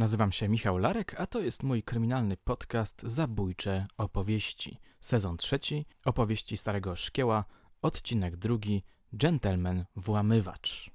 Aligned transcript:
Nazywam 0.00 0.32
się 0.32 0.48
Michał 0.48 0.78
Larek, 0.78 1.20
a 1.20 1.26
to 1.26 1.40
jest 1.40 1.62
mój 1.62 1.82
kryminalny 1.82 2.36
podcast 2.36 3.02
Zabójcze 3.02 3.86
opowieści. 3.96 4.80
Sezon 5.00 5.36
trzeci, 5.36 5.86
opowieści 6.04 6.56
Starego 6.56 6.96
Szkieła, 6.96 7.44
odcinek 7.82 8.36
drugi, 8.36 8.82
Gentleman 9.12 9.84
Włamywacz. 9.96 10.90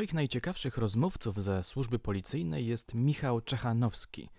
Moich 0.00 0.14
najciekawszych 0.14 0.78
rozmówców 0.78 1.42
ze 1.42 1.62
służby 1.62 1.98
policyjnej 1.98 2.66
jest 2.66 2.94
Michał 2.94 3.40
Czechanowski, 3.40 4.30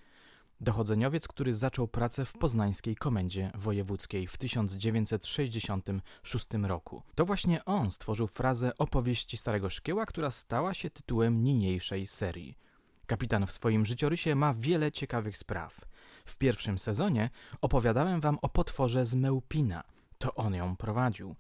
dochodzeniowiec, 0.62 1.28
który 1.28 1.54
zaczął 1.54 1.88
pracę 1.88 2.26
w 2.26 2.34
poznańskiej 2.34 2.96
komendzie 2.96 3.52
wojewódzkiej 3.56 4.28
w 4.28 4.38
1966 4.38 6.48
roku. 6.64 7.04
To 7.16 7.26
właśnie 7.26 7.66
on 7.66 7.92
stworzył 7.92 8.28
frazę 8.28 8.78
opowieści 8.78 9.38
Starego 9.38 9.70
Szkieła, 9.70 10.06
która 10.06 10.32
stała 10.32 10.74
się 10.74 10.90
tytułem 10.90 11.44
niniejszej 11.44 12.08
serii. 12.08 12.58
Kapitan 13.06 13.48
w 13.48 13.52
swoim 13.52 13.86
życiorysie 13.86 14.36
ma 14.36 14.54
wiele 14.54 14.92
ciekawych 14.92 15.38
spraw. 15.38 15.86
W 16.26 16.38
pierwszym 16.38 16.80
sezonie 16.80 17.30
opowiadałem 17.62 18.22
wam 18.22 18.40
o 18.42 18.50
potworze 18.50 19.06
z 19.06 19.16
Mełpina. 19.16 19.84
To 20.18 20.36
on 20.36 20.54
ją 20.54 20.76
prowadził. 20.76 21.36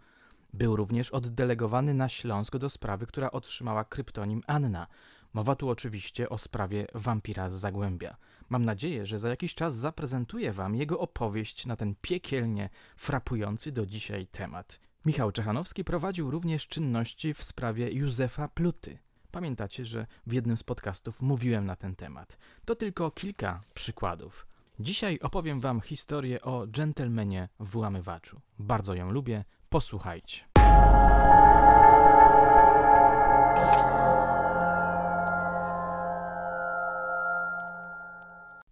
Był 0.54 0.76
również 0.76 1.10
oddelegowany 1.10 1.94
na 1.94 2.10
Śląsk 2.10 2.58
do 2.58 2.70
sprawy, 2.70 3.06
która 3.06 3.32
otrzymała 3.32 3.84
kryptonim 3.84 4.44
Anna. 4.48 4.88
Mowa 5.34 5.56
tu 5.56 5.70
oczywiście 5.70 6.30
o 6.30 6.38
sprawie 6.38 6.88
wampira 6.94 7.50
z 7.50 7.54
Zagłębia. 7.54 8.18
Mam 8.50 8.66
nadzieję, 8.66 9.06
że 9.06 9.20
za 9.20 9.30
jakiś 9.30 9.56
czas 9.56 9.76
zaprezentuję 9.76 10.54
wam 10.54 10.76
jego 10.76 11.00
opowieść 11.00 11.66
na 11.66 11.76
ten 11.76 11.96
piekielnie 12.02 12.70
frapujący 12.98 13.72
do 13.72 13.86
dzisiaj 13.86 14.28
temat. 14.28 14.80
Michał 15.06 15.32
Czechanowski 15.32 15.84
prowadził 15.84 16.32
również 16.32 16.68
czynności 16.68 17.34
w 17.34 17.44
sprawie 17.44 17.92
Józefa 17.92 18.48
Pluty. 18.48 18.98
Pamiętacie, 19.32 19.86
że 19.86 20.08
w 20.28 20.34
jednym 20.34 20.58
z 20.58 20.64
podcastów 20.64 21.22
mówiłem 21.22 21.66
na 21.66 21.76
ten 21.76 21.96
temat. 21.96 22.38
To 22.66 22.76
tylko 22.76 23.12
kilka 23.12 23.62
przykładów. 23.74 24.48
Dzisiaj 24.80 25.20
opowiem 25.22 25.60
wam 25.60 25.82
historię 25.82 26.42
o 26.42 26.68
dżentelmenie 26.68 27.50
włamywaczu. 27.60 28.42
Bardzo 28.60 28.94
ją 28.94 29.12
lubię, 29.12 29.44
Posłuchajcie. 29.72 30.38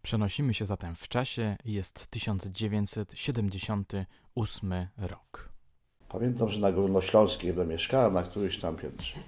Przenosimy 0.02 0.54
się 0.54 0.66
zatem 0.66 0.96
w 0.96 1.08
czasie. 1.08 1.58
Jest 1.66 2.08
1978 2.08 4.88
rok. 4.98 5.50
Pamiętam, 6.10 6.50
że 6.50 6.60
na 6.60 6.72
Górnośląskiej 6.72 7.54
mieszkałem, 7.68 8.14
na 8.14 8.24
którymś 8.24 8.60
tam 8.60 8.76
piętrze. 8.76 9.20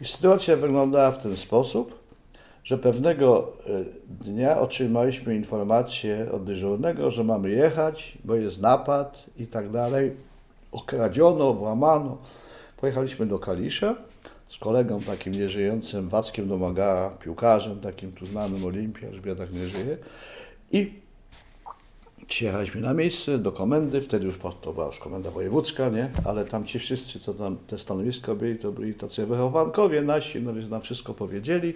I 0.00 0.04
sytuacja 0.04 0.56
wyglądała 0.56 1.10
w 1.10 1.22
ten 1.22 1.36
sposób, 1.36 2.04
że 2.64 2.78
pewnego 2.78 3.52
e, 3.66 3.84
dnia 4.08 4.60
otrzymaliśmy 4.60 5.34
informację 5.34 6.32
od 6.32 6.44
dyżurnego, 6.44 7.10
że 7.10 7.24
mamy 7.24 7.50
jechać, 7.50 8.18
bo 8.24 8.34
jest 8.34 8.62
napad 8.62 9.26
i 9.36 9.46
tak 9.46 9.70
dalej 9.70 10.33
okradziono, 10.74 11.54
włamano. 11.54 12.18
Pojechaliśmy 12.76 13.26
do 13.26 13.38
Kalisza 13.38 13.94
z 14.48 14.58
kolegą 14.58 15.00
takim 15.00 15.32
nieżyjącym, 15.32 16.08
Wackiem 16.08 16.48
Domagała, 16.48 17.10
piłkarzem 17.10 17.80
takim 17.80 18.12
tu 18.12 18.26
znanym 18.26 18.64
Olimpia, 18.66 19.06
tak 19.38 19.52
nie 19.52 19.66
żyje. 19.66 19.96
I 20.72 20.92
przyjechaliśmy 22.26 22.80
na 22.80 22.94
miejsce 22.94 23.38
do 23.38 23.52
komendy, 23.52 24.00
wtedy 24.00 24.26
już 24.26 24.38
to 24.60 24.72
była 24.72 24.86
już 24.86 24.98
komenda 24.98 25.30
wojewódzka, 25.30 25.88
nie? 25.88 26.10
Ale 26.24 26.44
tam 26.44 26.64
ci 26.64 26.78
wszyscy, 26.78 27.20
co 27.20 27.34
tam 27.34 27.56
te 27.66 27.78
stanowiska 27.78 28.34
byli, 28.34 28.58
to 28.58 28.72
byli 28.72 28.94
tacy 28.94 29.26
wychowankowie 29.26 30.02
nasi, 30.02 30.40
no 30.40 30.54
więc 30.54 30.70
nam 30.70 30.80
wszystko 30.80 31.14
powiedzieli. 31.14 31.74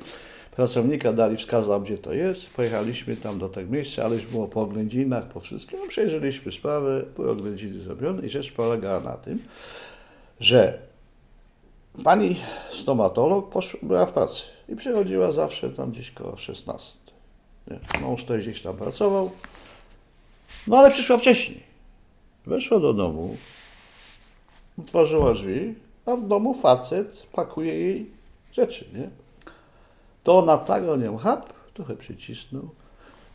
Pracownika 0.59 1.13
dali, 1.13 1.37
wskazał, 1.37 1.81
gdzie 1.81 1.99
to 1.99 2.13
jest. 2.13 2.51
Pojechaliśmy 2.51 3.17
tam 3.17 3.39
do 3.39 3.49
tego 3.49 3.73
miejsca, 3.73 4.05
ale 4.05 4.15
już 4.15 4.27
było 4.27 4.49
po 4.49 4.63
oględzinach, 4.63 5.29
po 5.29 5.41
wszystkim. 5.41 5.79
No, 5.81 5.89
przejrzeliśmy 5.89 6.53
sprawę, 6.53 7.05
były 7.17 7.31
oględziny 7.31 7.81
zrobione 7.81 8.27
i 8.27 8.29
rzecz 8.29 8.53
polegała 8.53 9.01
na 9.01 9.13
tym, 9.13 9.43
że 10.41 10.79
pani 12.05 12.37
stomatolog 12.73 13.51
poszła, 13.51 13.81
była 13.83 14.07
w 14.07 14.13
pracy 14.13 14.43
i 14.69 14.77
przychodziła 14.77 15.33
zawsze 15.33 15.71
tam 15.71 15.91
gdzieś 15.91 16.11
koło 16.11 16.37
16. 16.37 16.99
Nie? 17.71 17.79
Mąż 18.01 18.25
też 18.25 18.41
gdzieś 18.41 18.63
tam 18.63 18.77
pracował, 18.77 19.31
no 20.67 20.79
ale 20.79 20.91
przyszła 20.91 21.17
wcześniej. 21.17 21.63
Weszła 22.47 22.81
do 22.81 22.95
domu, 22.95 23.37
otworzyła 24.79 25.35
drzwi, 25.35 25.75
a 26.07 26.17
w 26.17 26.29
domu 26.29 26.55
facet 26.55 27.27
pakuje 27.33 27.75
jej 27.75 28.11
rzeczy, 28.53 28.85
nie? 28.95 29.11
To 30.23 30.43
na 30.43 30.59
tak 30.59 30.85
hap, 31.23 31.53
trochę 31.75 31.97
przycisnął, 31.97 32.69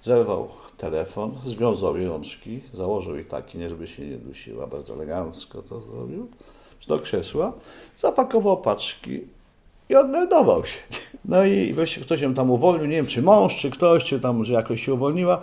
zerwał 0.04 0.48
telefon, 0.78 1.32
związał 1.46 1.98
rączki, 1.98 2.60
założył 2.74 3.16
jej 3.16 3.26
taki, 3.26 3.58
nie 3.58 3.70
żeby 3.70 3.88
się 3.88 4.06
nie 4.06 4.18
dusiła, 4.18 4.68
bardzo 4.68 4.94
elegancko 4.94 5.62
to 5.62 5.82
zrobił, 5.82 6.28
do 6.88 7.00
krzesła, 7.00 7.54
zapakował 8.00 8.58
paczki 8.58 9.22
i 9.90 9.96
odmeldował 9.96 10.66
się. 10.66 10.80
No 11.26 11.46
i 11.46 11.74
wreszcie 11.74 12.02
ktoś 12.02 12.22
ją 12.22 12.34
tam 12.34 12.52
uwolnił, 12.52 12.86
nie 12.86 12.96
wiem, 12.96 13.06
czy 13.06 13.22
mąż, 13.22 13.58
czy 13.58 13.70
ktoś, 13.70 14.04
czy 14.04 14.20
tam, 14.20 14.46
że 14.46 14.54
jakoś 14.54 14.86
się 14.86 14.94
uwolniła. 14.94 15.42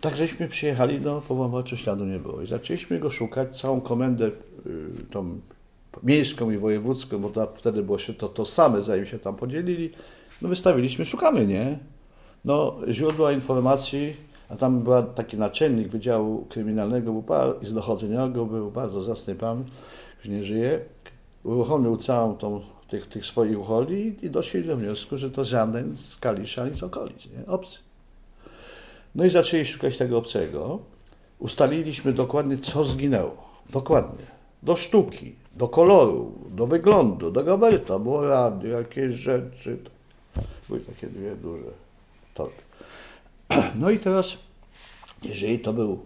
Tak 0.00 0.16
żeśmy 0.16 0.48
przyjechali, 0.48 1.00
no 1.00 1.20
powątpliwości 1.20 1.76
śladu 1.76 2.04
nie 2.04 2.18
było. 2.18 2.42
I 2.42 2.46
zaczęliśmy 2.46 2.98
go 2.98 3.10
szukać, 3.10 3.60
całą 3.60 3.80
komendę 3.80 4.26
y, 4.26 4.32
tą 5.10 5.40
miejską 6.02 6.50
i 6.50 6.58
wojewódzką, 6.58 7.18
bo 7.18 7.30
to, 7.30 7.52
wtedy 7.54 7.82
było 7.82 7.98
się 7.98 8.14
to, 8.14 8.28
to 8.28 8.44
same, 8.44 8.82
zanim 8.82 9.06
się 9.06 9.18
tam 9.18 9.36
podzielili. 9.36 9.90
No 10.42 10.48
wystawiliśmy, 10.48 11.04
szukamy, 11.04 11.46
nie? 11.46 11.78
No 12.44 12.76
źródła 12.88 13.32
informacji, 13.32 14.14
a 14.48 14.56
tam 14.56 14.80
był 14.80 15.02
taki 15.02 15.36
naczelnik 15.36 15.88
Wydziału 15.88 16.44
Kryminalnego 16.48 17.22
i 17.62 17.66
z 17.66 17.74
dochodzeniowego 17.74 18.46
był 18.46 18.70
bardzo 18.70 19.02
zacny 19.02 19.34
pan, 19.34 19.64
już 20.18 20.28
nie 20.28 20.44
żyje. 20.44 20.80
Uruchomił 21.44 21.96
całą 21.96 22.36
tą, 22.36 22.60
tych, 22.88 23.06
tych 23.06 23.26
swoich 23.26 23.60
ucholi 23.60 24.16
i 24.22 24.30
doszli 24.30 24.64
do 24.64 24.76
wniosku, 24.76 25.18
że 25.18 25.30
to 25.30 25.44
żaden 25.44 25.96
z 25.96 26.16
Kalisza 26.16 26.62
ani 26.62 26.76
z 26.76 26.82
okolic, 26.82 27.28
nie? 27.30 27.46
Obcy. 27.46 27.78
No 29.14 29.24
i 29.24 29.30
zaczęli 29.30 29.64
szukać 29.64 29.96
tego 29.96 30.18
obcego. 30.18 30.78
Ustaliliśmy 31.38 32.12
dokładnie, 32.12 32.58
co 32.58 32.84
zginęło. 32.84 33.36
Dokładnie. 33.70 34.24
Do 34.62 34.76
sztuki, 34.76 35.34
do 35.56 35.68
koloru, 35.68 36.32
do 36.50 36.66
wyglądu, 36.66 37.30
do. 37.30 37.98
Było 37.98 38.28
radio, 38.28 38.78
jakieś 38.78 39.14
rzeczy. 39.14 39.78
Były 40.68 40.80
takie 40.80 41.06
dwie 41.06 41.36
duże 41.36 41.70
torby. 42.34 42.62
No 43.80 43.90
i 43.90 43.98
teraz, 43.98 44.38
jeżeli 45.22 45.58
to 45.58 45.72
był 45.72 45.98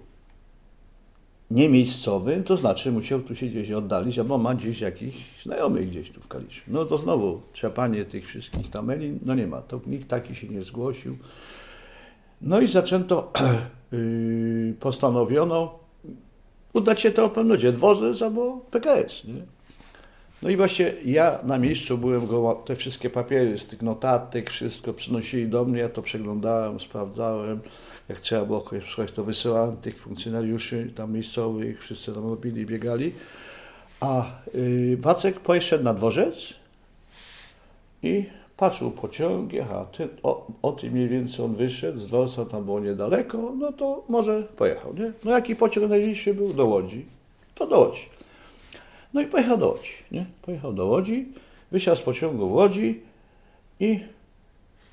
niemiejscowy, 1.50 2.42
to 2.46 2.56
znaczy 2.56 2.92
musiał 2.92 3.20
tu 3.20 3.34
się 3.34 3.46
gdzieś 3.46 3.70
oddalić, 3.70 4.18
albo 4.18 4.38
ma 4.38 4.54
gdzieś 4.54 4.80
jakichś 4.80 5.42
znajomych 5.42 5.90
gdzieś 5.90 6.10
tu 6.10 6.20
w 6.20 6.28
Kaliszu. 6.28 6.62
No 6.68 6.84
to 6.84 6.98
znowu 6.98 7.40
trzepanie 7.52 8.04
tych 8.04 8.26
wszystkich 8.26 8.70
tamelin, 8.70 9.18
no 9.24 9.34
nie 9.34 9.46
ma, 9.46 9.62
to 9.62 9.80
nikt 9.86 10.08
taki 10.08 10.34
się 10.34 10.48
nie 10.48 10.62
zgłosił. 10.62 11.16
No 12.40 12.60
i 12.60 12.68
zaczęto, 12.68 13.32
yy, 13.92 14.74
postanowiono 14.80 15.78
udać 16.72 17.00
się 17.00 17.10
to 17.10 17.42
ludzie, 17.42 17.72
dworzec 17.72 18.22
albo 18.22 18.56
PKS. 18.70 19.24
Nie? 19.24 19.42
No 20.42 20.50
i 20.50 20.56
właśnie 20.56 20.92
ja 21.04 21.38
na 21.42 21.58
miejscu 21.58 21.98
byłem, 21.98 22.26
go, 22.26 22.62
te 22.64 22.76
wszystkie 22.76 23.10
papiery 23.10 23.58
z 23.58 23.66
tych 23.66 23.82
notatek, 23.82 24.50
wszystko 24.50 24.92
przynosili 24.92 25.48
do 25.48 25.64
mnie, 25.64 25.80
ja 25.80 25.88
to 25.88 26.02
przeglądałem, 26.02 26.80
sprawdzałem. 26.80 27.60
Jak 28.08 28.20
trzeba 28.20 28.44
było 28.44 28.60
kogoś 28.60 28.84
przesłać, 28.84 29.12
to 29.12 29.24
wysyłałem 29.24 29.76
tych 29.76 29.98
funkcjonariuszy 29.98 30.92
tam 30.96 31.12
miejscowych, 31.12 31.80
wszyscy 31.82 32.12
tam 32.12 32.28
robili, 32.28 32.66
biegali. 32.66 33.12
A 34.00 34.26
yy, 34.54 34.96
Wacek 34.96 35.40
poszedł 35.40 35.84
na 35.84 35.94
dworzec 35.94 36.54
i 38.02 38.24
patrzył 38.60 38.90
pociągi, 38.90 39.60
aha, 39.60 39.86
ty, 39.92 40.08
o, 40.22 40.46
o 40.62 40.72
tym 40.72 40.92
mniej 40.92 41.08
więcej 41.08 41.44
on 41.44 41.54
wyszedł, 41.54 41.98
z 41.98 42.06
dworca 42.06 42.44
tam 42.44 42.64
było 42.64 42.80
niedaleko, 42.80 43.52
no 43.58 43.72
to 43.72 44.04
może 44.08 44.42
pojechał, 44.42 44.94
nie? 44.94 45.12
No 45.24 45.30
jaki 45.30 45.56
pociąg 45.56 45.90
najbliższy 45.90 46.34
był? 46.34 46.52
Do 46.52 46.66
Łodzi. 46.66 47.06
To 47.54 47.66
do 47.66 47.80
Łodzi. 47.80 48.08
No 49.14 49.20
i 49.20 49.26
pojechał 49.26 49.56
do 49.56 49.68
Łodzi, 49.68 49.92
nie? 50.12 50.26
Pojechał 50.42 50.72
do 50.72 50.86
Łodzi, 50.86 51.28
wysiadł 51.72 52.00
z 52.00 52.02
pociągu 52.02 52.48
w 52.48 52.52
Łodzi 52.52 53.00
i 53.80 53.88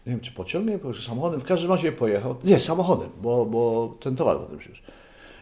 nie 0.05 0.13
wiem, 0.13 0.19
czy 0.19 0.31
pociągiem, 0.31 0.79
czy 0.93 1.01
samochodem, 1.01 1.39
w 1.39 1.43
każdym 1.43 1.71
razie 1.71 1.91
pojechał, 1.91 2.35
nie, 2.43 2.59
samochodem, 2.59 3.09
bo, 3.21 3.45
bo 3.45 3.93
ten 3.99 4.15
towar 4.15 4.37
potem 4.37 4.59
przyszedł. 4.59 4.87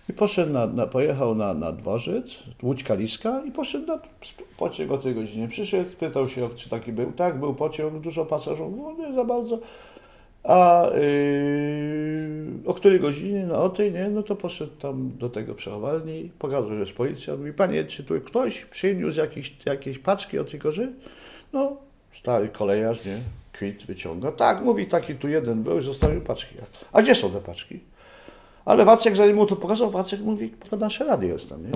I 0.10 0.14
poszedł 0.14 0.54
na, 0.54 0.68
na, 0.68 0.88
pojechał 0.88 1.36
na, 1.36 1.54
na 1.54 1.72
dworzec, 1.72 2.44
Łódź 2.64 2.84
Kaliska 2.84 3.42
i 3.46 3.52
poszedł 3.52 3.88
na 3.88 4.00
pociąg 4.58 4.92
o 4.92 4.98
tej 4.98 5.16
godzinie. 5.16 5.48
Przyszedł, 5.48 5.90
pytał 6.00 6.30
się, 6.30 6.50
czy 6.56 6.70
taki 6.70 6.92
był. 6.92 7.12
Tak, 7.12 7.40
był 7.40 7.54
pociąg, 7.54 8.00
dużo 8.00 8.26
pasażerów, 8.26 8.74
no 8.78 9.08
nie 9.08 9.14
za 9.14 9.26
bardzo. 9.26 9.60
A 10.44 10.90
yy, 10.94 12.70
o 12.70 12.74
której 12.74 13.00
godzinie? 13.00 13.46
No 13.48 13.64
o 13.64 13.70
tej, 13.70 13.92
nie? 13.92 14.10
No 14.10 14.24
to 14.24 14.36
poszedł 14.36 14.72
tam 14.72 15.12
do 15.18 15.30
tego 15.30 15.56
przechowalni, 15.56 16.32
pokazał, 16.40 16.70
że 16.70 16.80
jest 16.80 16.94
policja. 16.94 17.36
Mówi, 17.36 17.54
panie, 17.54 17.84
czy 17.84 18.04
tu 18.04 18.22
ktoś 18.22 18.66
przyniósł 18.66 19.20
jakieś, 19.20 19.56
jakieś 19.66 20.00
paczki 20.00 20.40
od 20.40 20.52
tej 20.52 20.60
korzy? 20.60 20.94
No, 21.54 21.78
stary 22.12 22.50
kolejarz, 22.50 23.06
nie? 23.06 23.18
Kwit 23.52 23.86
wyciąga. 23.86 24.32
Tak, 24.32 24.62
mówi, 24.62 24.88
taki 24.88 25.16
tu 25.16 25.28
jeden 25.28 25.64
był, 25.64 25.82
zostawił 25.82 26.22
paczki. 26.22 26.56
A 26.92 27.02
gdzie 27.02 27.16
są 27.16 27.32
te 27.32 27.42
paczki? 27.42 27.80
Ale 28.66 28.86
Wacek, 28.86 29.16
zanim 29.16 29.36
mu 29.36 29.46
to 29.46 29.56
pokazał, 29.56 29.92
Wacek 29.92 30.22
mówi, 30.22 30.50
to 30.70 30.78
nasze 30.78 31.06
radio 31.06 31.34
jest 31.34 31.50
tam, 31.50 31.64
nie? 31.64 31.72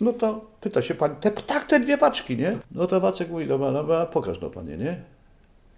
No 0.00 0.12
to 0.12 0.40
pyta 0.60 0.82
się 0.82 0.94
pan, 0.94 1.16
te, 1.16 1.30
tak, 1.30 1.64
te 1.64 1.80
dwie 1.80 1.98
paczki, 1.98 2.36
nie? 2.36 2.58
No 2.72 2.86
to 2.86 3.00
Wacek 3.00 3.30
mówi, 3.30 3.46
dobra, 3.46 3.72
dobra, 3.72 4.06
pokaż 4.06 4.40
no 4.40 4.50
panie, 4.50 4.76
nie? 4.76 5.00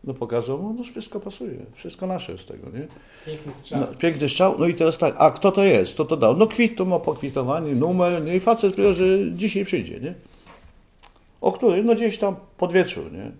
No 0.05 0.15
pokazał, 0.15 0.75
no 0.79 0.85
wszystko 0.85 1.21
pasuje, 1.21 1.59
wszystko 1.75 2.07
nasze 2.07 2.39
z 2.39 2.47
tego, 2.47 2.67
nie? 2.71 2.87
Piękny 3.27 3.55
strzał. 3.55 3.81
No, 3.81 3.87
piękny 3.87 4.29
strzał, 4.29 4.59
no 4.59 4.67
i 4.67 4.75
teraz 4.75 4.99
tak, 4.99 5.15
a 5.19 5.31
kto 5.31 5.53
to 5.53 5.65
jest, 5.65 5.95
kto 5.95 6.05
to 6.05 6.17
dał? 6.17 6.37
No 6.37 6.47
kwit, 6.47 6.77
to 6.77 6.85
ma 6.85 6.99
pokwitowany 6.99 7.75
numer, 7.75 8.25
nie? 8.25 8.37
I 8.37 8.41
facet 8.41 8.75
powiedział, 8.75 8.95
że 8.95 9.05
dzisiaj 9.33 9.65
przyjdzie, 9.65 10.01
nie? 10.01 10.15
O 11.41 11.53
której? 11.53 11.85
No 11.85 11.95
gdzieś 11.95 12.19
tam 12.19 12.37
pod 12.57 12.73
wieczór, 12.73 13.12
nie? 13.12 13.31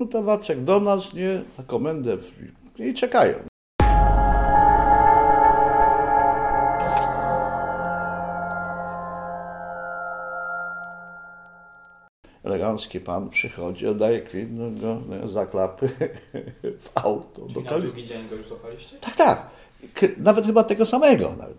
No 0.00 0.06
to 0.06 0.22
Wacek 0.22 0.64
do 0.64 0.80
nas, 0.80 1.14
nie? 1.14 1.42
Na 1.58 1.64
komendę 1.64 2.16
i 2.78 2.94
czekają. 2.94 3.34
Elegancki 12.48 13.00
pan 13.00 13.30
przychodzi, 13.30 13.86
oddaje 13.86 14.20
kwit, 14.20 14.48
no 14.50 14.70
go 14.70 15.00
no, 15.08 15.28
zaklapy 15.28 15.88
w 16.84 16.90
auto. 16.94 17.46
Czyli 17.52 17.64
na 17.64 17.78
drugi 17.78 18.06
dzień 18.06 18.28
go 18.28 18.36
już 18.36 18.48
złapaliście? 18.48 18.96
Tak, 18.96 19.16
tak. 19.16 19.50
Nawet 20.16 20.46
chyba 20.46 20.64
tego 20.64 20.86
samego. 20.86 21.34
Nawet, 21.38 21.56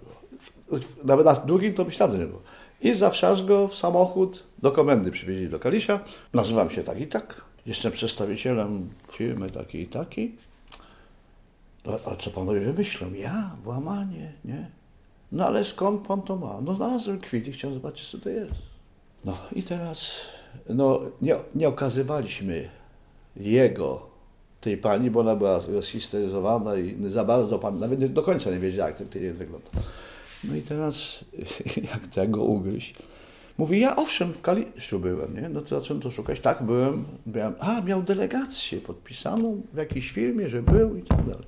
nawet 1.03 1.25
na 1.25 1.33
drugim 1.33 1.73
to 1.73 1.85
by 1.85 1.91
śladu 1.91 2.17
nie 2.17 2.25
było. 2.25 2.41
I 2.81 2.93
zawsze 2.93 3.35
go 3.45 3.67
w 3.67 3.75
samochód 3.75 4.43
do 4.59 4.71
komendy 4.71 5.11
przywieźli 5.11 5.49
do 5.49 5.59
Kalisza. 5.59 5.99
Nazywam 6.33 6.69
się 6.69 6.83
tak 6.83 7.01
i 7.01 7.07
tak. 7.07 7.41
Jestem 7.65 7.91
przedstawicielem 7.91 8.89
firmy 9.11 9.49
takiej 9.49 9.81
i 9.81 9.87
takiej. 9.87 10.35
A, 11.85 12.11
a 12.11 12.15
co 12.15 12.31
panowie 12.31 12.59
wymyślą? 12.59 13.13
Ja? 13.13 13.55
Włamanie? 13.63 14.33
Nie? 14.45 14.69
No 15.31 15.47
ale 15.47 15.63
skąd 15.63 16.07
pan 16.07 16.21
to 16.21 16.35
ma? 16.35 16.61
No 16.61 16.73
znalazłem 16.73 17.19
kwit 17.19 17.47
i 17.47 17.51
chciałem 17.51 17.73
zobaczyć, 17.73 18.09
co 18.09 18.17
to 18.17 18.29
jest. 18.29 18.51
No 19.25 19.37
i 19.51 19.63
teraz 19.63 20.21
no, 20.69 21.01
nie, 21.21 21.35
nie 21.55 21.67
okazywaliśmy 21.67 22.69
jego, 23.35 24.09
tej 24.61 24.77
pani, 24.77 25.11
bo 25.11 25.19
ona 25.19 25.35
była 25.35 25.59
rozhisteryzowana 25.67 26.75
i 26.75 27.09
za 27.09 27.23
bardzo 27.23 27.59
pan, 27.59 27.79
nawet 27.79 28.13
do 28.13 28.23
końca 28.23 28.51
nie 28.51 28.59
wiedziała, 28.59 28.89
jak 28.89 28.97
ten 28.97 29.07
klient 29.07 29.37
wygląda. 29.37 29.69
No 30.43 30.55
i 30.55 30.61
teraz, 30.61 31.25
jak 31.91 32.07
tego 32.07 32.43
ugryźć, 32.43 32.95
mówi, 33.57 33.79
ja 33.79 33.95
owszem, 33.95 34.33
w 34.33 34.41
Kaliszu 34.41 34.99
byłem, 34.99 35.35
nie? 35.41 35.49
No 35.49 35.61
to 35.61 35.79
zacząłem 35.79 36.01
to 36.01 36.11
szukać. 36.11 36.39
Tak, 36.39 36.63
byłem, 36.63 37.05
a, 37.59 37.81
miał 37.81 38.03
delegację 38.03 38.81
podpisaną 38.81 39.61
w 39.73 39.77
jakiejś 39.77 40.11
firmie, 40.11 40.49
że 40.49 40.61
był 40.61 40.97
i 40.97 41.01
tak 41.01 41.23
dalej. 41.23 41.45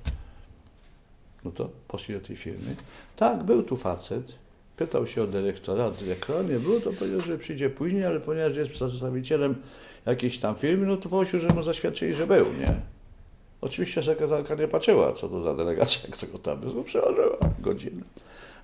No 1.44 1.50
to 1.50 1.70
poszli 1.88 2.14
do 2.14 2.20
tej 2.20 2.36
firmy. 2.36 2.76
Tak, 3.16 3.42
był 3.42 3.62
tu 3.62 3.76
facet, 3.76 4.41
Pytał 4.82 5.06
się 5.06 5.22
o 5.22 5.26
dyrektora, 5.26 5.90
dyrektora 5.90 6.42
nie 6.42 6.58
było, 6.58 6.80
to 6.80 6.92
powiedział, 6.92 7.20
że 7.20 7.38
przyjdzie 7.38 7.70
później, 7.70 8.04
ale 8.04 8.20
ponieważ 8.20 8.56
jest 8.56 8.70
przedstawicielem 8.70 9.54
jakiejś 10.06 10.38
tam 10.38 10.54
firmy, 10.54 10.86
no 10.86 10.96
to 10.96 11.08
prosił, 11.08 11.38
że 11.38 11.48
mu 11.48 11.62
zaświadczyli, 11.62 12.14
że 12.14 12.26
był, 12.26 12.46
nie? 12.60 12.74
Oczywiście 13.60 14.02
sekretarka 14.02 14.54
nie 14.54 14.68
patrzyła, 14.68 15.12
co 15.12 15.28
to 15.28 15.42
za 15.42 15.54
delegacja, 15.54 16.10
kto 16.14 16.38
tam 16.38 16.60
był, 16.60 16.72
bo 16.72 16.84
przełożyła 16.84 17.36
godzinę. 17.58 18.02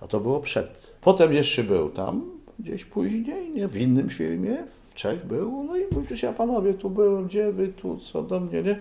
A 0.01 0.07
to 0.07 0.21
było 0.21 0.41
przed. 0.41 0.93
Potem 1.01 1.33
jeszcze 1.33 1.65
był 1.65 1.91
tam, 1.91 2.31
gdzieś 2.59 2.85
później, 2.85 3.51
nie? 3.55 3.69
W 3.69 3.77
innym 3.77 4.09
filmie, 4.09 4.57
w 4.91 4.95
Czech 4.95 5.27
był, 5.27 5.65
no 5.65 5.77
i 5.77 5.83
mówił, 5.93 6.17
że 6.17 6.27
ja 6.27 6.33
panowie 6.33 6.75
tu 6.75 6.91
byłem, 6.91 7.27
gdzie 7.27 7.53
wy 7.53 7.69
tu, 7.69 7.97
co 7.97 8.23
do 8.23 8.41
mnie, 8.41 8.63
nie? 8.63 8.81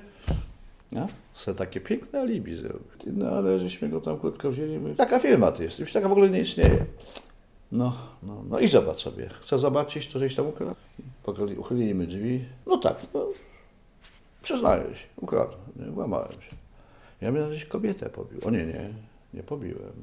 No, 0.92 1.07
se 1.34 1.56
takie 1.56 1.81
piękne 1.81 2.19
alibi 2.19 2.56
zrobił. 2.56 2.81
No 3.06 3.30
ale 3.30 3.60
żeśmy 3.60 3.89
go 3.89 4.01
tam 4.01 4.19
krótko 4.19 4.51
wzięli. 4.51 4.95
Taka 4.95 5.19
firma 5.19 5.51
to 5.51 5.63
jest, 5.63 5.80
już 5.80 5.94
taka 5.94 6.10
w 6.10 6.12
ogóle 6.12 6.30
nie 6.30 6.39
istnieje. 6.39 6.86
No, 7.72 7.94
no, 8.24 8.44
no 8.50 8.60
i 8.60 8.68
zobacz 8.68 8.98
sobie. 8.98 9.30
Chcę 9.30 9.58
zobaczyć, 9.58 10.08
co 10.08 10.19
żeś 10.19 10.36
tam 10.36 10.48
ukradł. 10.48 10.75
Uchyliliśmy 11.58 12.08
drzwi. 12.08 12.46
No 12.66 12.78
tak, 12.78 12.98
no, 13.14 13.28
przyznaję 14.42 14.96
się, 14.96 15.08
ukradłem, 15.22 15.60
nie, 15.75 15.92
łamałem 15.92 16.31
się. 16.31 16.56
Ja 17.22 17.31
miałem 17.31 17.50
gdzieś 17.50 17.66
kobietę 17.66 18.10
pobił. 18.10 18.40
O 18.46 18.50
nie, 18.50 18.66
nie, 18.66 18.90
nie 19.34 19.44
pobiłem. 19.44 19.94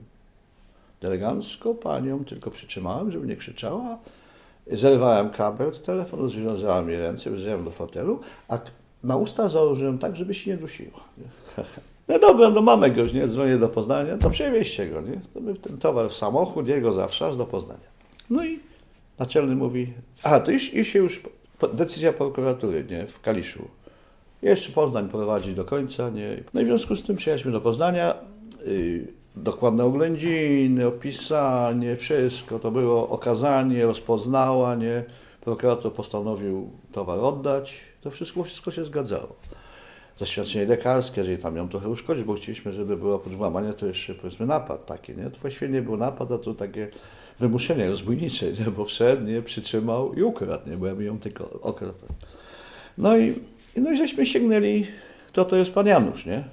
Elegancko 1.02 1.75
panią 1.75 2.25
tylko 2.25 2.50
przytrzymałem, 2.50 3.11
żeby 3.11 3.26
nie 3.26 3.37
krzyczała. 3.37 3.99
Zerwałem 4.72 5.31
kabel 5.31 5.75
z 5.75 5.82
telefonu, 5.82 6.28
związałem 6.28 6.90
jej 6.90 7.00
ręce, 7.00 7.31
wziąłem 7.31 7.64
do 7.64 7.70
fotelu, 7.70 8.20
a 8.49 8.58
na 9.02 9.17
usta 9.17 9.49
założyłem 9.49 9.99
tak, 9.99 10.17
żeby 10.17 10.34
się 10.34 10.50
nie 10.50 10.56
dusiło. 10.56 11.00
No 12.08 12.18
dobra, 12.18 12.50
no 12.50 12.62
mamy 12.62 12.90
go 12.90 13.02
już, 13.02 13.12
nie? 13.12 13.28
Dzwonię 13.28 13.58
do 13.58 13.68
Poznania, 13.68 14.18
to 14.18 14.30
przewieźcie 14.30 14.86
go, 14.90 15.00
nie? 15.00 15.20
To 15.34 15.40
my 15.40 15.54
ten 15.54 15.78
towar 15.78 16.08
w 16.08 16.14
samochód, 16.14 16.68
jego 16.68 16.92
zawsze 16.92 17.36
do 17.36 17.46
Poznania. 17.46 17.94
No 18.30 18.44
i 18.44 18.58
naczelny 19.18 19.56
mówi, 19.56 19.92
a 20.22 20.40
to 20.40 20.50
już 20.50 20.62
się 20.62 20.98
już, 20.98 21.22
decyzja 21.72 22.12
prokuratury, 22.12 22.84
nie? 22.90 23.06
W 23.06 23.20
Kaliszu. 23.20 23.68
Jeszcze 24.42 24.72
Poznań 24.72 25.08
prowadzi 25.08 25.54
do 25.54 25.64
końca, 25.64 26.10
nie? 26.10 26.42
No 26.54 26.60
i 26.60 26.64
w 26.64 26.66
związku 26.66 26.96
z 26.96 27.02
tym 27.02 27.16
przyjechaliśmy 27.16 27.52
do 27.52 27.60
Poznania, 27.60 28.14
yy, 28.66 29.06
dokładne 29.36 29.84
oględziny, 29.84 30.86
opisanie, 30.86 31.96
wszystko, 31.96 32.58
to 32.58 32.70
było 32.70 33.08
okazanie, 33.08 33.86
rozpoznała, 33.86 34.74
nie? 34.74 35.04
Prokurator 35.40 35.92
postanowił 35.92 36.70
towar 36.92 37.20
oddać, 37.20 37.80
to 38.00 38.10
wszystko, 38.10 38.44
wszystko 38.44 38.70
się 38.70 38.84
zgadzało. 38.84 39.36
Zaświadczenie 40.19 40.66
lekarskie, 40.66 41.20
jeżeli 41.20 41.43
tam 41.43 41.56
ją 41.56 41.69
trochę 41.69 41.88
uszkodzić, 41.88 42.25
bo 42.25 42.34
chcieliśmy, 42.34 42.72
żeby 42.72 42.96
było 42.96 43.14
oprócz 43.14 43.34
włamania 43.34 43.72
to 43.72 43.87
jeszcze 43.87 44.14
powiedzmy 44.14 44.46
napad 44.46 44.87
taki, 44.87 45.16
nie? 45.16 45.31
To 45.31 45.38
właściwie 45.40 45.69
nie 45.69 45.82
był 45.82 45.96
napad, 45.96 46.32
a 46.32 46.38
to 46.38 46.55
takie 46.55 46.88
wymuszenie 47.38 47.88
rozbójnicze, 47.88 48.52
nie? 48.52 48.64
bo 48.64 48.84
wszedł, 48.84 49.26
nie? 49.26 49.43
przytrzymał 49.43 50.15
i 50.15 50.22
ukradł, 50.22 50.70
nie? 50.70 50.77
bo 50.77 50.86
ja 50.86 51.03
ją 51.03 51.19
tylko 51.19 51.60
okradł. 51.60 52.06
No 52.98 53.19
i, 53.19 53.34
no 53.77 53.93
i 53.93 53.96
żeśmy 53.96 54.27
sięgnęli, 54.27 54.86
to 55.32 55.44
to 55.44 55.56
jest 55.56 55.74
pan 55.74 55.86
Janusz, 55.86 56.27
nie? 56.27 56.44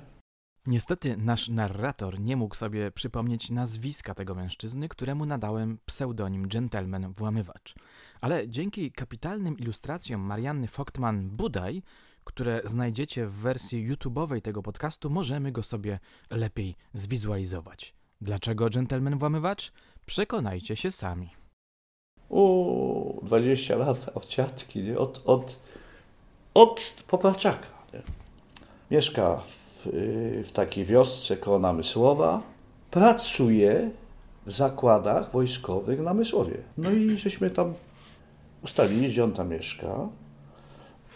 Niestety 0.68 1.18
nasz 1.18 1.50
narrator 1.50 2.20
nie 2.20 2.38
mógł 2.38 2.56
sobie 2.56 2.92
przypomnieć 2.92 3.50
nazwiska 3.50 4.14
tego 4.14 4.36
mężczyzny, 4.36 4.90
któremu 4.90 5.26
nadałem 5.26 5.78
pseudonim 5.86 6.48
Gentleman 6.48 7.14
Włamywacz. 7.14 7.76
Ale 8.22 8.50
dzięki 8.50 8.92
kapitalnym 8.92 9.58
ilustracjom 9.58 10.22
Marianny 10.22 10.68
Foktman-Budaj, 10.68 11.82
które 12.24 12.62
znajdziecie 12.66 13.28
w 13.28 13.34
wersji 13.34 13.92
YouTube'owej 13.92 14.42
tego 14.42 14.64
podcastu, 14.64 15.10
możemy 15.10 15.52
go 15.52 15.64
sobie 15.64 16.00
lepiej 16.30 16.76
zwizualizować. 16.94 17.94
Dlaczego 18.22 18.70
Gentleman 18.70 19.20
Włamywacz? 19.20 19.72
Przekonajcie 20.06 20.76
się 20.76 20.92
sami. 20.92 21.30
O, 22.30 23.20
20 23.24 23.76
lat 23.76 24.10
od 24.16 24.26
ciatki, 24.26 24.84
nie? 24.84 24.98
Od, 24.98 25.22
od, 25.26 25.60
od 26.54 27.04
Poparczaka. 27.08 27.68
Mieszka 28.92 29.38
w, 29.38 29.88
w 30.46 30.52
takiej 30.52 30.86
wiosce 30.86 31.38
koło 31.38 31.60
Namysłowa. 31.60 32.42
Pracuje 32.92 33.90
w 34.46 34.52
zakładach 34.52 35.32
wojskowych 35.32 35.98
na 35.98 36.06
Namysłowie. 36.06 36.58
No 36.78 36.92
i 36.92 37.18
żeśmy 37.18 37.50
tam 37.50 37.74
ustalili, 38.64 39.08
gdzie 39.08 39.24
on 39.24 39.32
tam 39.32 39.50
mieszka. 39.50 40.08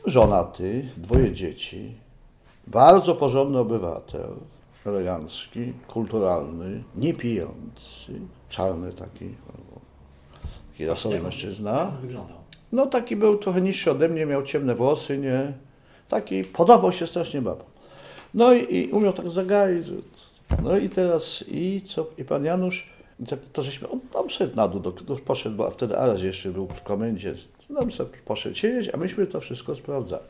Żonaty, 0.05 0.85
dwoje 0.97 1.31
dzieci, 1.31 1.93
bardzo 2.67 3.15
porządny 3.15 3.59
obywatel, 3.59 4.29
elegancki, 4.85 5.73
kulturalny, 5.87 6.83
niepijący, 6.95 8.13
czarny 8.49 8.93
taki, 8.93 9.35
taki 10.71 10.85
rasowy 10.85 11.19
mężczyzna. 11.19 11.91
wyglądał? 12.01 12.37
No 12.71 12.85
taki 12.85 13.15
był 13.15 13.37
trochę 13.37 13.61
niższy 13.61 13.91
ode 13.91 14.09
mnie, 14.09 14.25
miał 14.25 14.43
ciemne 14.43 14.75
włosy, 14.75 15.17
nie? 15.17 15.53
Taki, 16.09 16.43
podobał 16.43 16.91
się 16.91 17.07
strasznie 17.07 17.41
babom. 17.41 17.67
No 18.33 18.53
i, 18.53 18.75
i 18.75 18.91
umiał 18.91 19.13
tak 19.13 19.29
zagaić. 19.29 19.87
No 20.63 20.77
i 20.77 20.89
teraz, 20.89 21.43
i 21.47 21.81
co, 21.85 22.07
i 22.17 22.23
pan 22.23 22.45
Janusz, 22.45 22.89
to, 23.27 23.37
to 23.53 23.63
żeśmy, 23.63 23.89
on 23.89 23.99
tam 23.99 24.29
szedł 24.29 24.55
na 24.55 24.67
dół, 24.67 24.79
do, 24.81 24.91
poszedł, 25.25 25.55
bo 25.55 25.69
wtedy 25.69 25.97
Aras 25.97 26.21
jeszcze 26.21 26.49
był 26.49 26.67
w 26.67 26.83
komendzie, 26.83 27.35
tam 27.73 27.91
sobie 27.91 28.17
poszedł 28.25 28.55
siedzieć, 28.55 28.93
a 28.93 28.97
myśmy 28.97 29.27
to 29.27 29.39
wszystko 29.39 29.75
sprawdzali. 29.75 30.23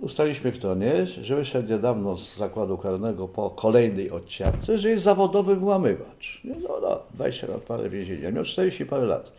Ustaliliśmy, 0.00 0.52
kto 0.52 0.74
nie 0.74 0.86
jest, 0.86 1.12
że 1.12 1.36
wyszedł 1.36 1.68
niedawno 1.68 2.16
z 2.16 2.36
zakładu 2.36 2.78
karnego 2.78 3.28
po 3.28 3.50
kolejnej 3.50 4.10
odsiadce, 4.10 4.78
że 4.78 4.90
jest 4.90 5.04
zawodowy 5.04 5.56
włamywacz. 5.56 6.40
No, 6.44 6.54
no, 6.82 7.02
20 7.14 7.46
lat 7.46 7.60
parę 7.60 7.88
więzienia, 7.88 8.30
miał 8.30 8.44
40 8.44 8.86
parę 8.86 9.06
lat. 9.06 9.32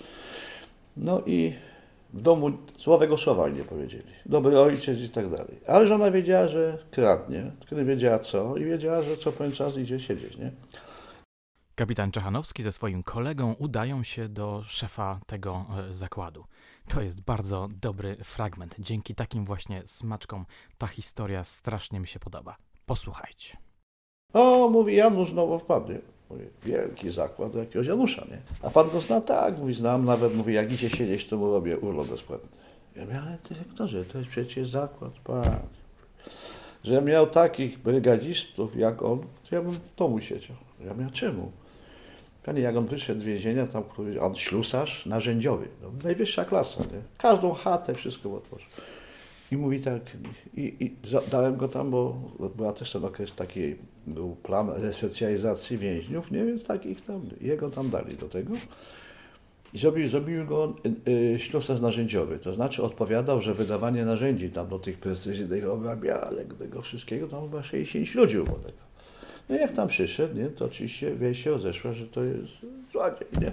No 0.97 1.21
i 1.25 1.53
w 2.13 2.21
domu 2.21 2.51
słowego 2.77 3.17
słowa 3.17 3.49
nie 3.49 3.63
powiedzieli. 3.63 4.03
Dobry 4.25 4.59
ojciec 4.59 4.99
i 4.99 5.09
tak 5.09 5.29
dalej. 5.29 5.59
Ale 5.67 5.87
żona 5.87 6.11
wiedziała, 6.11 6.47
że 6.47 6.77
kradnie, 6.91 7.51
nie 7.71 7.83
wiedziała 7.83 8.19
co 8.19 8.57
i 8.57 8.65
wiedziała, 8.65 9.01
że 9.01 9.17
co 9.17 9.31
pewien 9.31 9.53
czas 9.53 9.77
idzie 9.77 9.99
siedzieć, 9.99 10.37
nie? 10.37 10.51
Kapitan 11.75 12.11
Czechanowski 12.11 12.63
ze 12.63 12.71
swoim 12.71 13.03
kolegą 13.03 13.55
udają 13.59 14.03
się 14.03 14.29
do 14.29 14.63
szefa 14.67 15.19
tego 15.27 15.65
e, 15.89 15.93
zakładu. 15.93 16.45
To 16.87 17.01
jest 17.01 17.21
bardzo 17.21 17.67
dobry 17.81 18.15
fragment. 18.23 18.75
Dzięki 18.79 19.15
takim 19.15 19.45
właśnie 19.45 19.81
smaczkom 19.85 20.45
ta 20.77 20.87
historia 20.87 21.43
strasznie 21.43 21.99
mi 21.99 22.07
się 22.07 22.19
podoba. 22.19 22.55
Posłuchajcie. 22.85 23.57
O, 24.33 24.69
mówi 24.69 24.95
Janusz 24.95 25.29
znowu 25.29 25.59
wpadł. 25.59 25.91
nie? 25.91 25.99
Mówię, 26.29 26.45
wielki 26.63 27.09
zakład 27.09 27.55
jakiegoś 27.55 27.87
Janusza, 27.87 28.25
nie? 28.31 28.41
A 28.61 28.69
pan 28.69 28.89
go 28.89 29.01
zna? 29.01 29.21
Tak, 29.21 29.57
mówi, 29.57 29.73
znam, 29.73 30.05
nawet 30.05 30.35
mówi, 30.35 30.53
jak 30.53 30.71
idzie 30.71 30.89
siedzieć, 30.89 31.27
to 31.27 31.37
mu 31.37 31.51
robię 31.51 31.77
urlop 31.77 32.07
bezpłatny. 32.07 32.49
Ja 32.95 33.05
mówię, 33.05 33.19
ale 33.21 33.37
dyrektorze, 33.49 34.05
to 34.05 34.17
jest 34.17 34.29
przecież 34.29 34.67
zakład, 34.69 35.13
pan. 35.19 35.59
Że 36.83 37.01
miał 37.01 37.27
takich 37.27 37.79
brygadzistów 37.79 38.75
jak 38.75 39.01
on, 39.01 39.19
to 39.19 39.55
ja 39.55 39.61
bym 39.61 39.71
w 39.71 39.95
domu 39.95 40.19
siedział. 40.19 40.57
Ja 40.85 40.93
mówię, 40.93 41.09
czemu? 41.11 41.51
Panie, 42.47 42.61
jak 42.61 42.75
on 42.75 42.85
wyszedł 42.85 43.21
z 43.21 43.23
więzienia, 43.23 43.67
tam 43.67 43.83
któryś, 43.83 44.17
on 44.17 44.35
ślusarz 44.35 45.05
narzędziowy, 45.05 45.67
no, 45.81 45.91
najwyższa 46.03 46.45
klasa, 46.45 46.83
nie? 46.83 47.01
Każdą 47.17 47.53
chatę, 47.53 47.93
wszystko 47.93 48.35
otworzył. 48.35 48.67
I 49.51 49.57
mówi 49.57 49.79
tak, 49.79 50.01
i, 50.57 50.75
i 50.79 50.95
dałem 51.31 51.57
go 51.57 51.67
tam, 51.67 51.91
bo 51.91 52.15
była 52.55 52.73
też 52.73 52.91
ten 52.91 53.05
okres 53.05 53.33
taki, 53.33 53.75
był 54.07 54.35
plan 54.35 54.69
resocjalizacji 54.69 55.77
więźniów, 55.77 56.31
nie, 56.31 56.45
więc 56.45 56.65
takich 56.65 57.05
tam, 57.05 57.21
jego 57.41 57.69
tam 57.69 57.89
dali 57.89 58.15
do 58.15 58.29
tego. 58.29 58.53
I 59.73 59.77
zrobił, 59.77 60.07
zrobił 60.07 60.45
go 60.45 60.75
y, 61.07 61.11
y, 61.11 61.39
ślusarz 61.39 61.79
narzędziowy, 61.79 62.39
to 62.39 62.53
znaczy 62.53 62.83
odpowiadał, 62.83 63.41
że 63.41 63.53
wydawanie 63.53 64.05
narzędzi 64.05 64.49
tam 64.49 64.67
do 64.67 64.79
tych 64.79 64.97
precyzyjnych 64.97 65.69
obrabiarek, 65.69 66.53
tego 66.53 66.81
wszystkiego, 66.81 67.27
tam 67.27 67.41
chyba 67.41 67.63
60 67.63 68.15
ludzi 68.15 68.35
było 68.35 68.57
tego. 68.57 68.86
No 69.49 69.55
jak 69.55 69.71
tam 69.71 69.87
przyszedł, 69.87 70.35
nie, 70.35 70.45
to 70.45 70.65
oczywiście 70.65 71.15
wieść 71.15 71.43
się 71.43 71.51
rozeszła, 71.51 71.93
że 71.93 72.07
to 72.07 72.23
jest 72.23 72.51
złodziej, 72.91 73.27
nie. 73.41 73.51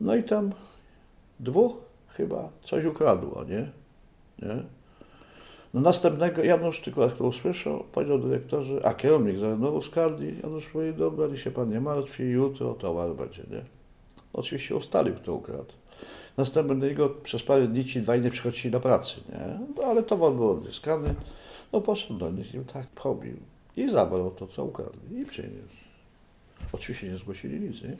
No 0.00 0.16
i 0.16 0.22
tam 0.22 0.52
dwóch 1.40 1.72
chyba 2.08 2.48
coś 2.62 2.84
ukradło, 2.84 3.44
nie? 3.44 3.70
nie? 4.42 4.62
No 5.74 5.80
następnego, 5.80 6.44
Janusz 6.44 6.80
tylko 6.80 7.02
jak 7.02 7.14
to 7.14 7.24
usłyszał, 7.24 7.84
powiedział 7.92 8.18
dyrektorze, 8.18 8.86
a 8.86 8.94
kierownik 8.94 9.38
znowu 9.38 9.82
skargi, 9.82 10.34
Janusz 10.42 10.74
mówi, 10.74 10.94
dobra, 10.94 11.26
nie 11.26 11.36
się 11.36 11.50
pan 11.50 11.70
nie 11.70 11.80
martwi, 11.80 12.22
jutro 12.22 12.74
towar 12.74 13.14
będzie, 13.14 13.42
nie? 13.50 13.62
Oczywiście 14.32 14.76
ustalił, 14.76 15.14
kto 15.14 15.34
ukradł. 15.34 15.72
Następnego 16.36 17.08
przez 17.08 17.42
parę 17.42 17.66
dni 17.66 17.84
ci 17.84 18.00
dwaj 18.00 18.20
nie 18.20 18.30
przychodzili 18.30 18.70
do 18.70 18.80
pracy, 18.80 19.20
nie? 19.28 19.58
No, 19.76 19.82
ale 19.82 20.02
towar 20.02 20.32
był 20.32 20.50
odzyskany, 20.50 21.14
no 21.72 21.80
poszedł 21.80 22.18
do 22.18 22.30
nich 22.30 22.54
i 22.54 22.58
tak 22.58 22.86
pobił 22.86 23.36
i 23.80 23.90
zabrał 23.90 24.30
to, 24.30 24.46
co 24.46 24.64
ukradli 24.64 25.20
i 25.20 25.24
przyniósł. 25.24 25.76
Oczywiście 26.72 27.08
nie 27.08 27.16
zgłosili 27.16 27.60
nic, 27.60 27.82
nie? 27.82 27.96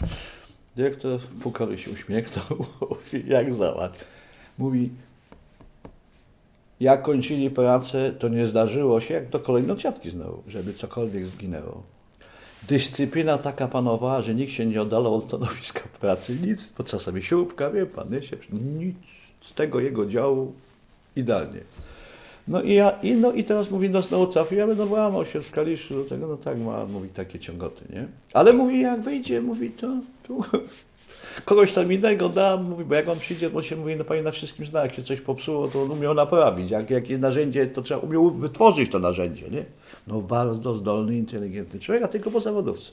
Dyrektor 0.77 1.21
pukały 1.21 1.79
się 1.79 1.91
uśmiechnął, 1.91 2.67
mówi, 2.91 3.29
jak 3.29 3.55
załatw. 3.55 4.05
Mówi, 4.59 4.91
jak 6.81 7.03
kończyli 7.03 7.51
pracę, 7.51 8.13
to 8.19 8.29
nie 8.29 8.47
zdarzyło 8.47 9.01
się, 9.01 9.15
jak 9.15 9.29
do 9.29 9.41
kolejnej 9.41 9.77
ciatki 9.77 10.11
znowu, 10.11 10.43
żeby 10.49 10.75
cokolwiek 10.75 11.27
zginęło. 11.27 11.83
Dyscyplina 12.69 13.39
taka 13.39 13.69
panowała, 13.69 14.23
że 14.23 14.35
nikt 14.35 14.53
się 14.53 14.67
nie 14.67 14.83
oddalał 14.83 15.15
od 15.15 15.25
stanowiska 15.25 15.81
pracy, 16.01 16.39
nic, 16.43 16.73
bo 16.79 16.85
czasami 16.85 17.23
śrubka, 17.23 17.71
wie 17.71 17.87
pan, 17.87 18.11
nie, 18.11 18.23
się, 18.23 18.37
nic 18.53 18.97
z 19.41 19.55
tego 19.55 19.81
jego 19.81 20.07
działu 20.07 20.53
idealnie. 21.17 21.61
No 22.49 22.63
i, 22.63 22.75
ja, 22.75 22.91
i, 23.03 23.13
no 23.13 23.33
i 23.33 23.45
teraz 23.45 23.71
mówi, 23.71 23.91
no 23.91 24.03
znowu 24.03 24.27
cofie, 24.27 24.57
ja 24.57 24.67
będę 24.67 24.87
włamał 24.87 25.25
się 25.25 25.41
w 25.41 25.51
kaliszu 25.51 25.95
do 25.95 26.05
tego, 26.05 26.27
no 26.27 26.37
tak 26.37 26.59
ma, 26.59 26.87
mówi 26.87 27.09
takie 27.09 27.39
ciągoty, 27.39 27.85
nie? 27.93 28.07
Ale 28.33 28.53
mówi, 28.53 28.81
jak 28.81 29.01
wyjdzie, 29.01 29.41
mówi, 29.41 29.71
to, 29.71 29.89
tu, 30.23 30.45
kogoś 31.45 31.73
tam 31.73 31.93
innego 31.93 32.29
dam, 32.29 32.65
mówi, 32.65 32.85
bo 32.85 32.95
jak 32.95 33.09
on 33.09 33.19
przyjdzie, 33.19 33.51
bo 33.51 33.63
się 33.63 33.77
mówi, 33.77 33.97
no 33.97 34.05
pani 34.05 34.23
na 34.23 34.31
wszystkim 34.31 34.67
zna, 34.67 34.83
jak 34.83 34.95
się 34.95 35.03
coś 35.03 35.21
popsuło, 35.21 35.69
to 35.69 35.83
on 35.83 35.91
umiał 35.91 36.15
naprawić, 36.15 36.71
jak 36.71 36.91
jakieś 36.91 37.19
narzędzie, 37.19 37.67
to 37.67 37.83
trzeba 37.83 38.01
umiał 38.01 38.31
wytworzyć 38.31 38.91
to 38.91 38.99
narzędzie, 38.99 39.51
nie? 39.51 39.65
No 40.07 40.21
bardzo 40.21 40.75
zdolny, 40.75 41.17
inteligentny 41.17 41.81
człowiek, 41.81 42.05
a 42.05 42.09
tylko 42.09 42.31
po 42.31 42.41
zawodowcy. 42.41 42.93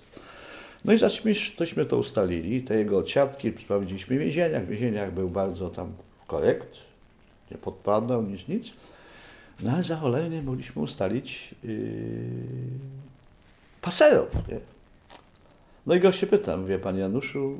No 0.85 0.93
i 0.93 0.97
zaśmy, 0.97 1.31
tośmy 1.57 1.85
to 1.85 1.97
ustalili, 1.97 2.61
te 2.61 2.77
jego 2.77 2.97
odsiadki 2.97 3.53
sprawdziliśmy 3.59 4.15
w 4.15 4.19
więzieniach, 4.19 4.65
w 4.65 4.69
więzieniach 4.69 5.13
był 5.13 5.29
bardzo 5.29 5.69
tam 5.69 5.91
korekt, 6.27 6.69
nie 7.51 7.57
podpadał, 7.57 8.23
nic, 8.23 8.47
nic. 8.47 8.73
No 9.63 9.71
ale 9.71 9.83
za 9.83 9.95
cholernie 9.95 10.41
mogliśmy 10.41 10.81
ustalić 10.81 11.55
yy, 11.63 11.79
paserów, 13.81 14.47
nie? 14.47 14.59
No 15.85 15.95
i 15.95 15.99
go 15.99 16.11
się 16.11 16.27
pytam, 16.27 16.65
wie 16.65 16.79
pan 16.79 16.97
Januszu, 16.97 17.59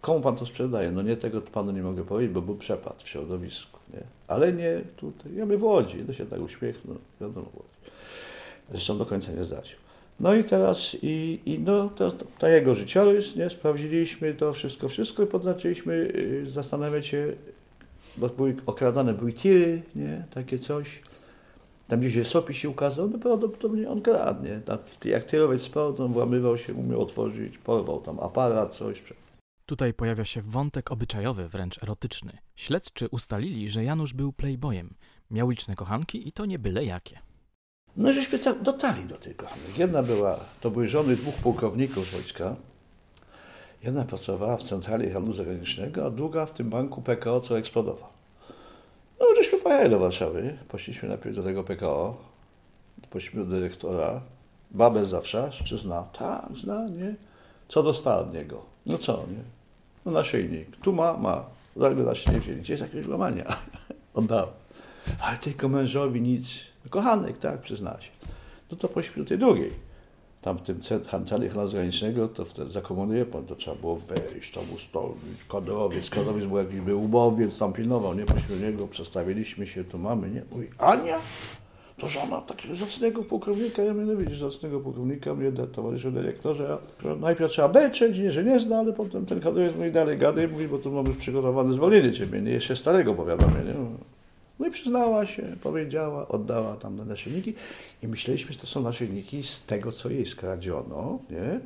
komu 0.00 0.20
pan 0.20 0.36
to 0.36 0.46
sprzedaje? 0.46 0.90
No 0.90 1.02
nie 1.02 1.16
tego 1.16 1.40
panu 1.40 1.72
nie 1.72 1.82
mogę 1.82 2.04
powiedzieć, 2.04 2.34
bo 2.34 2.42
był 2.42 2.56
przepad 2.56 3.02
w 3.02 3.08
środowisku, 3.08 3.78
nie? 3.94 4.00
Ale 4.28 4.52
nie 4.52 4.80
tutaj, 4.96 5.34
ja 5.34 5.46
my 5.46 5.58
w 5.58 5.64
Łodzi, 5.64 6.04
no 6.08 6.12
się 6.12 6.26
tak 6.26 6.40
uśmiechnął, 6.40 6.96
wiadomo 7.20 7.46
w 7.46 7.56
Łodzi. 7.56 7.68
Zresztą 8.70 8.98
do 8.98 9.06
końca 9.06 9.32
nie 9.32 9.44
zdradził. 9.44 9.76
No 10.20 10.34
i 10.34 10.44
teraz, 10.44 10.96
i, 11.02 11.40
i 11.46 11.58
no, 11.58 11.88
teraz 11.88 12.16
to 12.38 12.48
jego 12.48 12.74
życiorys, 12.74 13.36
nie? 13.36 13.50
Sprawdziliśmy 13.50 14.34
to 14.34 14.52
wszystko, 14.52 14.88
wszystko 14.88 15.22
i 15.22 15.26
zaczęliśmy 15.42 15.96
yy, 15.96 16.50
zastanawiać 16.50 17.06
się, 17.06 17.32
bo 18.16 18.28
były 18.28 18.56
okradane 18.66 19.14
były 19.14 19.32
tiry, 19.32 19.82
nie? 19.94 20.24
Takie 20.30 20.58
coś. 20.58 21.02
Tam 21.88 22.00
gdzieś 22.00 22.14
się 22.14 22.24
sopis 22.24 22.56
się 22.56 22.68
ukazał, 22.70 23.08
no 23.08 23.18
prawdopodobnie 23.18 23.90
on 23.90 24.02
kradł, 24.02 24.44
nie? 24.44 24.60
Tak, 24.60 24.80
Jak 25.04 25.24
tyrowiec 25.24 25.62
spał, 25.62 25.92
to 25.92 26.04
on 26.04 26.12
włamywał 26.12 26.58
się, 26.58 26.74
umiał 26.74 27.02
otworzyć, 27.02 27.58
porwał 27.58 28.00
tam 28.00 28.20
aparat, 28.20 28.74
coś. 28.74 29.02
Tutaj 29.66 29.94
pojawia 29.94 30.24
się 30.24 30.42
wątek 30.42 30.92
obyczajowy, 30.92 31.48
wręcz 31.48 31.82
erotyczny. 31.82 32.38
Śledczy 32.56 33.08
ustalili, 33.08 33.70
że 33.70 33.84
Janusz 33.84 34.12
był 34.12 34.32
playboyem. 34.32 34.94
Miał 35.30 35.50
liczne 35.50 35.76
kochanki 35.76 36.28
i 36.28 36.32
to 36.32 36.46
nie 36.46 36.58
byle 36.58 36.84
jakie. 36.84 37.18
No 37.96 38.12
żeśmy 38.12 38.38
tak 38.38 38.62
dotarli 38.62 39.04
do 39.06 39.14
tych 39.16 39.36
kochanek. 39.36 39.78
Jedna 39.78 40.02
była, 40.02 40.36
to 40.60 40.70
były 40.70 40.88
żony 40.88 41.16
dwóch 41.16 41.34
pułkowników 41.34 42.12
wojska. 42.12 42.56
Jedna 43.82 44.04
pracowała 44.04 44.56
w 44.56 44.62
centrali 44.62 45.10
handlu 45.10 45.34
zagranicznego, 45.34 46.06
a 46.06 46.10
druga 46.10 46.46
w 46.46 46.50
tym 46.50 46.70
banku 46.70 47.02
PKO, 47.02 47.40
co 47.40 47.58
eksplodował. 47.58 48.08
No, 49.20 49.26
żeśmy 49.36 49.58
pojechali 49.58 49.90
do 49.90 49.98
Warszawy, 49.98 50.58
poszliśmy 50.68 51.08
najpierw 51.08 51.36
do 51.36 51.42
tego 51.42 51.64
PKO, 51.64 52.16
poszliśmy 53.10 53.44
do 53.44 53.50
dyrektora, 53.50 54.20
babę 54.70 55.04
zawsze, 55.04 55.50
czy 55.64 55.78
zna? 55.78 56.02
Tak, 56.02 56.48
zna, 56.54 56.88
nie? 56.88 57.14
Co 57.68 57.82
dostała 57.82 58.18
od 58.18 58.34
niego? 58.34 58.62
No 58.86 58.98
co, 58.98 59.12
nie? 59.12 59.42
No 60.04 60.12
naszyjnik. 60.12 60.76
Tu 60.76 60.92
ma, 60.92 61.16
ma. 61.16 61.44
Zaraz 61.76 61.96
by 61.96 62.04
nas 62.04 62.28
nie 62.28 62.40
wzięli. 62.40 62.60
Gdzie 62.60 62.72
jest 62.72 62.82
jakieś 62.82 63.06
łamania? 63.06 63.44
Oddał. 64.14 64.46
Ale 65.20 65.38
tylko 65.38 65.68
mężowi 65.68 66.20
nic. 66.20 66.64
Kochanek, 66.90 67.38
tak, 67.38 67.60
przyzna 67.60 68.00
się. 68.00 68.10
No 68.70 68.76
to 68.76 68.88
do 69.16 69.24
tej 69.24 69.38
drugiej. 69.38 69.91
Tam 70.42 70.58
w 70.58 70.62
tym 70.62 70.80
centrali 71.10 71.48
handlu 71.48 71.68
zagranicznego, 71.68 72.28
to 72.28 72.44
wtedy 72.44 72.70
za 72.70 72.80
komuny 72.80 73.26
to 73.48 73.56
trzeba 73.56 73.76
było 73.76 73.96
wejść, 73.96 74.52
tam 74.52 74.64
ustalić, 74.74 75.44
kadrowiec, 75.48 76.10
kadrowiec 76.10 76.44
był 76.46 76.58
jakiś 76.58 76.80
był 76.80 77.04
umowiec, 77.04 77.58
tam 77.58 77.72
pilnował, 77.72 78.14
nie? 78.14 78.24
Do 78.24 78.56
niego, 78.66 78.86
przedstawiliśmy 78.86 79.66
się, 79.66 79.84
tu 79.84 79.98
mamy, 79.98 80.30
nie? 80.30 80.42
Mówi, 80.52 80.66
Ania? 80.78 81.18
To 81.98 82.08
żona 82.08 82.40
takiego 82.40 82.74
zacnego 82.74 83.22
pułkownika, 83.22 83.82
ja 83.82 83.94
mówię, 83.94 84.06
no 84.06 84.16
widzisz, 84.16 84.38
zacnego 84.38 84.80
pułkownika, 84.80 85.34
mnie 85.34 85.52
da- 85.52 85.66
towarzyszu 85.66 86.10
dyrektorze, 86.10 86.78
a 87.04 87.14
najpierw 87.14 87.52
trzeba 87.52 87.68
beczeć, 87.68 88.18
nie, 88.18 88.30
że 88.30 88.44
nie 88.44 88.60
zna, 88.60 88.76
ale 88.78 88.92
potem 88.92 89.26
ten 89.26 89.40
kadrowiec 89.40 89.76
mówi 89.76 89.92
dalej 89.92 90.18
gadaj, 90.18 90.48
mówi, 90.48 90.68
bo 90.68 90.78
tu 90.78 90.90
mamy 90.92 91.14
przygotowane 91.14 91.74
zwolnienie 91.74 92.12
ciebie, 92.12 92.42
nie, 92.42 92.50
jeszcze 92.52 92.76
starego 92.76 93.14
powiadamia, 93.14 93.62
nie? 93.62 93.74
No 94.58 94.66
i 94.66 94.70
przyznała 94.70 95.26
się, 95.26 95.56
powiedziała, 95.62 96.28
oddała 96.28 96.76
tam 96.76 96.96
na 96.96 97.04
naszyjniki 97.04 97.54
i 98.02 98.08
myśleliśmy, 98.08 98.52
że 98.52 98.58
to 98.58 98.66
są 98.66 98.82
naszyjniki 98.82 99.42
z 99.42 99.62
tego, 99.62 99.92
co 99.92 100.10
jej 100.10 100.26
skradziono, 100.26 101.18
nie? 101.30 101.60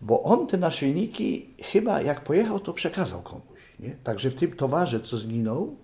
Bo 0.00 0.22
on 0.22 0.46
te 0.46 0.58
naszyjniki 0.58 1.46
chyba 1.62 2.02
jak 2.02 2.24
pojechał, 2.24 2.60
to 2.60 2.72
przekazał 2.72 3.22
komuś, 3.22 3.60
nie? 3.80 3.96
Także 4.04 4.30
w 4.30 4.34
tym 4.34 4.52
towarze, 4.52 5.00
co 5.00 5.18
zginął, 5.18 5.76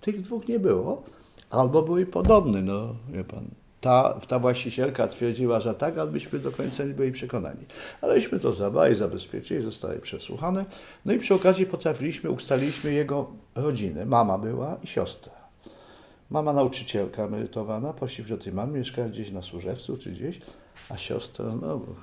tych 0.00 0.22
dwóch 0.22 0.48
nie 0.48 0.58
było, 0.58 1.02
albo 1.50 1.82
były 1.82 2.06
podobne, 2.06 2.62
no 2.62 2.94
wie 3.08 3.24
pan. 3.24 3.48
Ta, 3.86 4.20
ta 4.28 4.38
właścicielka 4.38 5.08
twierdziła, 5.08 5.60
że 5.60 5.74
tak, 5.74 5.98
ale 5.98 6.10
do 6.32 6.50
końca 6.50 6.84
nie 6.84 6.94
byli 6.94 7.12
przekonani. 7.12 7.64
Aleśmy 8.00 8.40
to 8.40 8.52
zabrali, 8.52 8.94
zabezpieczyli, 8.94 9.62
zostały 9.62 9.98
przesłuchane. 9.98 10.64
No 11.04 11.12
i 11.12 11.18
przy 11.18 11.34
okazji 11.34 11.66
potrafiliśmy, 11.66 12.30
ustaliliśmy 12.30 12.92
jego 12.92 13.30
rodzinę. 13.54 14.06
Mama 14.06 14.38
była 14.38 14.76
i 14.84 14.86
siostra. 14.86 15.32
Mama 16.30 16.52
nauczycielka 16.52 17.22
emerytowana, 17.22 17.92
pościg 17.92 18.28
do 18.28 18.38
tej 18.38 18.52
mamy, 18.52 18.82
gdzieś 19.10 19.30
na 19.30 19.42
Służewcu 19.42 19.96
czy 19.96 20.10
gdzieś, 20.10 20.40
a 20.90 20.96
siostra 20.96 21.50
znowu. 21.50 21.94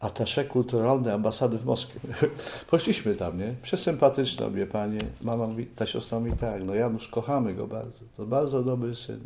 Atasze 0.00 0.44
kulturalne 0.44 1.14
ambasady 1.14 1.58
w 1.58 1.64
Moskwie. 1.64 2.00
Poszliśmy 2.70 3.14
tam, 3.14 3.38
nie? 3.38 3.54
Przesympatyczne 3.62 4.46
obie 4.46 4.66
panie. 4.66 5.00
Mama 5.22 5.46
mówi, 5.46 5.66
ta 5.66 5.86
siostra 5.86 6.20
mówi 6.20 6.32
tak, 6.32 6.64
no 6.64 6.74
Janusz, 6.74 7.08
kochamy 7.08 7.54
go 7.54 7.66
bardzo. 7.66 8.00
To 8.16 8.26
bardzo 8.26 8.62
dobry 8.62 8.94
syn. 8.94 9.20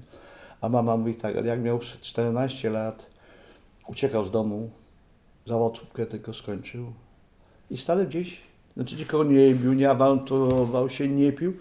A 0.61 0.69
mama 0.69 0.97
mówi 0.97 1.15
tak, 1.15 1.45
jak 1.45 1.61
miał 1.61 1.79
14 1.79 2.71
lat, 2.71 3.11
uciekał 3.87 4.25
z 4.25 4.31
domu, 4.31 4.71
zawodówkę 5.47 6.07
tylko 6.07 6.33
skończył 6.33 6.93
i 7.71 7.77
stale 7.77 8.07
gdzieś, 8.07 8.41
znaczy 8.77 8.97
nikogo 8.97 9.25
nie 9.25 9.55
bił, 9.55 9.73
nie 9.73 9.91
awanturował 9.91 10.91
się, 10.91 11.09
nie 11.09 11.33
pił, 11.33 11.57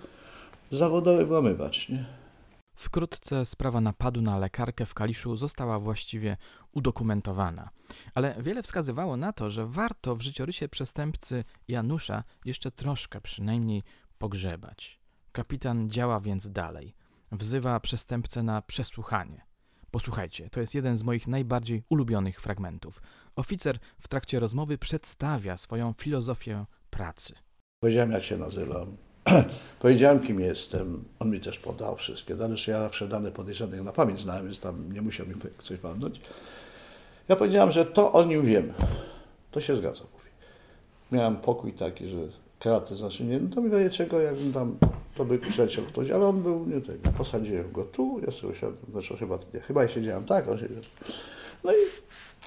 zawodowy 0.71 1.25
włamywacz, 1.25 1.89
nie? 1.89 2.05
Wkrótce 2.75 3.45
sprawa 3.45 3.81
napadu 3.81 4.21
na 4.21 4.37
lekarkę 4.37 4.85
w 4.85 4.93
Kaliszu 4.93 5.35
została 5.35 5.79
właściwie 5.79 6.37
udokumentowana. 6.71 7.69
Ale 8.15 8.35
wiele 8.39 8.63
wskazywało 8.63 9.17
na 9.17 9.33
to, 9.33 9.51
że 9.51 9.67
warto 9.67 10.15
w 10.15 10.21
życiorysie 10.21 10.69
przestępcy 10.69 11.43
Janusza 11.67 12.23
jeszcze 12.45 12.71
troszkę 12.71 13.21
przynajmniej 13.21 13.83
pogrzebać. 14.17 14.99
Kapitan 15.31 15.89
działa 15.89 16.19
więc 16.19 16.51
dalej. 16.51 16.95
Wzywa 17.33 17.79
przestępcę 17.79 18.43
na 18.43 18.61
przesłuchanie. 18.61 19.45
Posłuchajcie, 19.91 20.49
to 20.49 20.59
jest 20.61 20.75
jeden 20.75 20.97
z 20.97 21.03
moich 21.03 21.27
najbardziej 21.27 21.83
ulubionych 21.89 22.41
fragmentów. 22.41 23.01
Oficer 23.35 23.79
w 23.99 24.07
trakcie 24.07 24.39
rozmowy 24.39 24.77
przedstawia 24.77 25.57
swoją 25.57 25.93
filozofię 25.97 26.65
pracy. 26.89 27.33
Powiedziałem, 27.79 28.11
jak 28.11 28.23
się 28.23 28.37
nazywam. 28.37 28.97
Powiedziałem, 29.79 30.19
kim 30.19 30.39
jestem. 30.39 31.03
On 31.19 31.29
mi 31.29 31.39
też 31.39 31.59
podał 31.59 31.95
wszystkie 31.95 32.35
dane, 32.35 32.55
ja 32.67 32.79
zawsze 32.81 33.07
dane 33.07 33.31
podejrzanych 33.31 33.83
na 33.83 33.91
pamięć 33.91 34.21
znałem, 34.21 34.45
więc 34.45 34.59
tam 34.59 34.93
nie 34.93 35.01
musiał 35.01 35.27
mi 35.27 35.33
coś 35.63 35.79
walnąć. 35.79 36.21
Ja 37.27 37.35
powiedziałem, 37.35 37.71
że 37.71 37.85
to 37.85 38.11
o 38.11 38.25
nim 38.25 38.45
wiem. 38.45 38.73
To 39.51 39.61
się 39.61 39.75
zgadza, 39.75 40.03
mówi. 40.13 40.29
Miałem 41.11 41.35
pokój 41.35 41.73
taki, 41.73 42.07
że 42.07 42.17
kraty 42.59 42.95
znaczy 42.95 43.23
nie, 43.23 43.39
no 43.39 43.55
to 43.55 43.61
mi 43.61 43.69
daje 43.69 43.89
czego, 43.89 44.19
jakbym 44.19 44.53
tam, 44.53 44.77
to 45.15 45.25
by 45.25 45.39
przyleciał 45.39 45.85
ktoś, 45.85 46.11
ale 46.11 46.27
on 46.27 46.41
był, 46.41 46.65
nie 46.65 46.81
tego, 46.81 47.11
posadziłem 47.17 47.71
go 47.71 47.83
tu, 47.83 48.21
ja 48.25 48.31
sobie 48.31 48.53
usiadłem, 48.53 48.77
znaczy 48.91 49.17
chyba, 49.17 49.39
nie, 49.53 49.59
chyba 49.59 49.83
ja 49.83 49.89
siedziałem 49.89 50.25
tak, 50.25 50.47
on 50.47 50.57
siedział. 50.57 50.81
No 51.63 51.71
i 51.73 51.75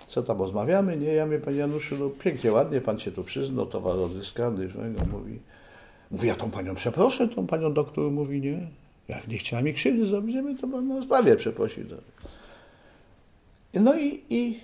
co 0.08 0.22
tam 0.22 0.38
rozmawiamy, 0.38 0.96
nie, 0.96 1.14
ja 1.14 1.26
mówię, 1.26 1.38
panie 1.38 1.56
Januszu, 1.56 1.96
no 1.98 2.10
pięknie, 2.10 2.52
ładnie, 2.52 2.80
pan 2.80 2.98
się 2.98 3.12
tu 3.12 3.24
przyznał, 3.24 3.66
towar 3.66 3.96
odzyskany, 3.98 4.68
no, 4.74 5.18
mówi, 5.18 5.38
mówi, 6.10 6.28
ja 6.28 6.34
tą 6.34 6.50
panią 6.50 6.74
przeproszę, 6.74 7.28
tą 7.28 7.46
panią 7.46 7.72
doktor 7.72 8.10
mówi, 8.10 8.40
nie, 8.40 8.68
jak 9.08 9.28
nie 9.28 9.38
chciała 9.38 9.62
mi 9.62 9.74
krzywdy 9.74 10.06
zrobić, 10.06 10.60
to 10.60 10.68
pan 10.68 10.88
na 10.88 11.02
sprawie 11.02 11.36
przeprosić. 11.36 11.84
No 13.74 13.98
i, 13.98 14.22
i 14.30 14.60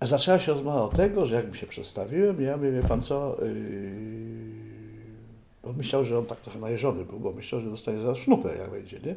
zaczęła 0.00 0.38
się 0.38 0.52
rozmowa 0.52 0.82
od 0.82 0.94
tego, 0.96 1.26
że 1.26 1.36
jak 1.36 1.48
mi 1.48 1.56
się 1.56 1.66
przedstawiłem, 1.66 2.42
ja 2.42 2.56
mówię, 2.56 2.72
wie 2.72 2.82
pan 2.82 3.02
co, 3.02 3.36
yy, 3.42 4.61
on 5.62 5.76
myślał, 5.76 6.04
że 6.04 6.18
on 6.18 6.26
tak 6.26 6.40
trochę 6.40 6.58
najeżony 6.58 7.04
był, 7.04 7.20
bo 7.20 7.32
myślał, 7.32 7.60
że 7.60 7.70
dostanie 7.70 7.98
zaraz 7.98 8.18
sznupę, 8.18 8.56
jak 8.56 8.70
wejdzie, 8.70 9.00
nie? 9.04 9.14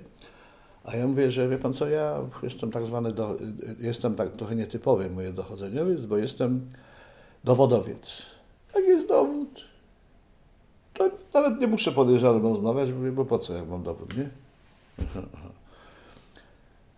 A 0.84 0.96
ja 0.96 1.08
mówię, 1.08 1.32
że 1.32 1.50
wie 1.50 1.58
pan 1.58 1.74
co, 1.74 1.90
ja 1.90 2.20
jestem 2.44 2.72
tak 2.72 2.86
zwany, 2.86 3.12
do, 3.12 3.36
jestem 3.80 4.16
tak 4.16 4.32
trochę 4.32 4.56
nietypowy 4.56 5.10
moje 5.10 5.34
dochodzeniowiec, 5.34 6.06
bo 6.06 6.18
jestem 6.18 6.72
dowodowiec. 7.44 8.22
Jak 8.76 8.86
jest 8.86 9.08
dowód, 9.08 9.62
to 10.94 11.10
nawet 11.34 11.62
nie 11.62 11.68
muszę 11.68 11.92
podejrzanym 11.92 12.44
rozmawiać, 12.44 12.92
mówię, 12.92 13.12
bo 13.12 13.26
po 13.26 13.40
co, 13.40 13.54
jak 13.54 13.68
mam 13.68 13.84
dowód, 13.84 14.18
nie? 14.18 14.30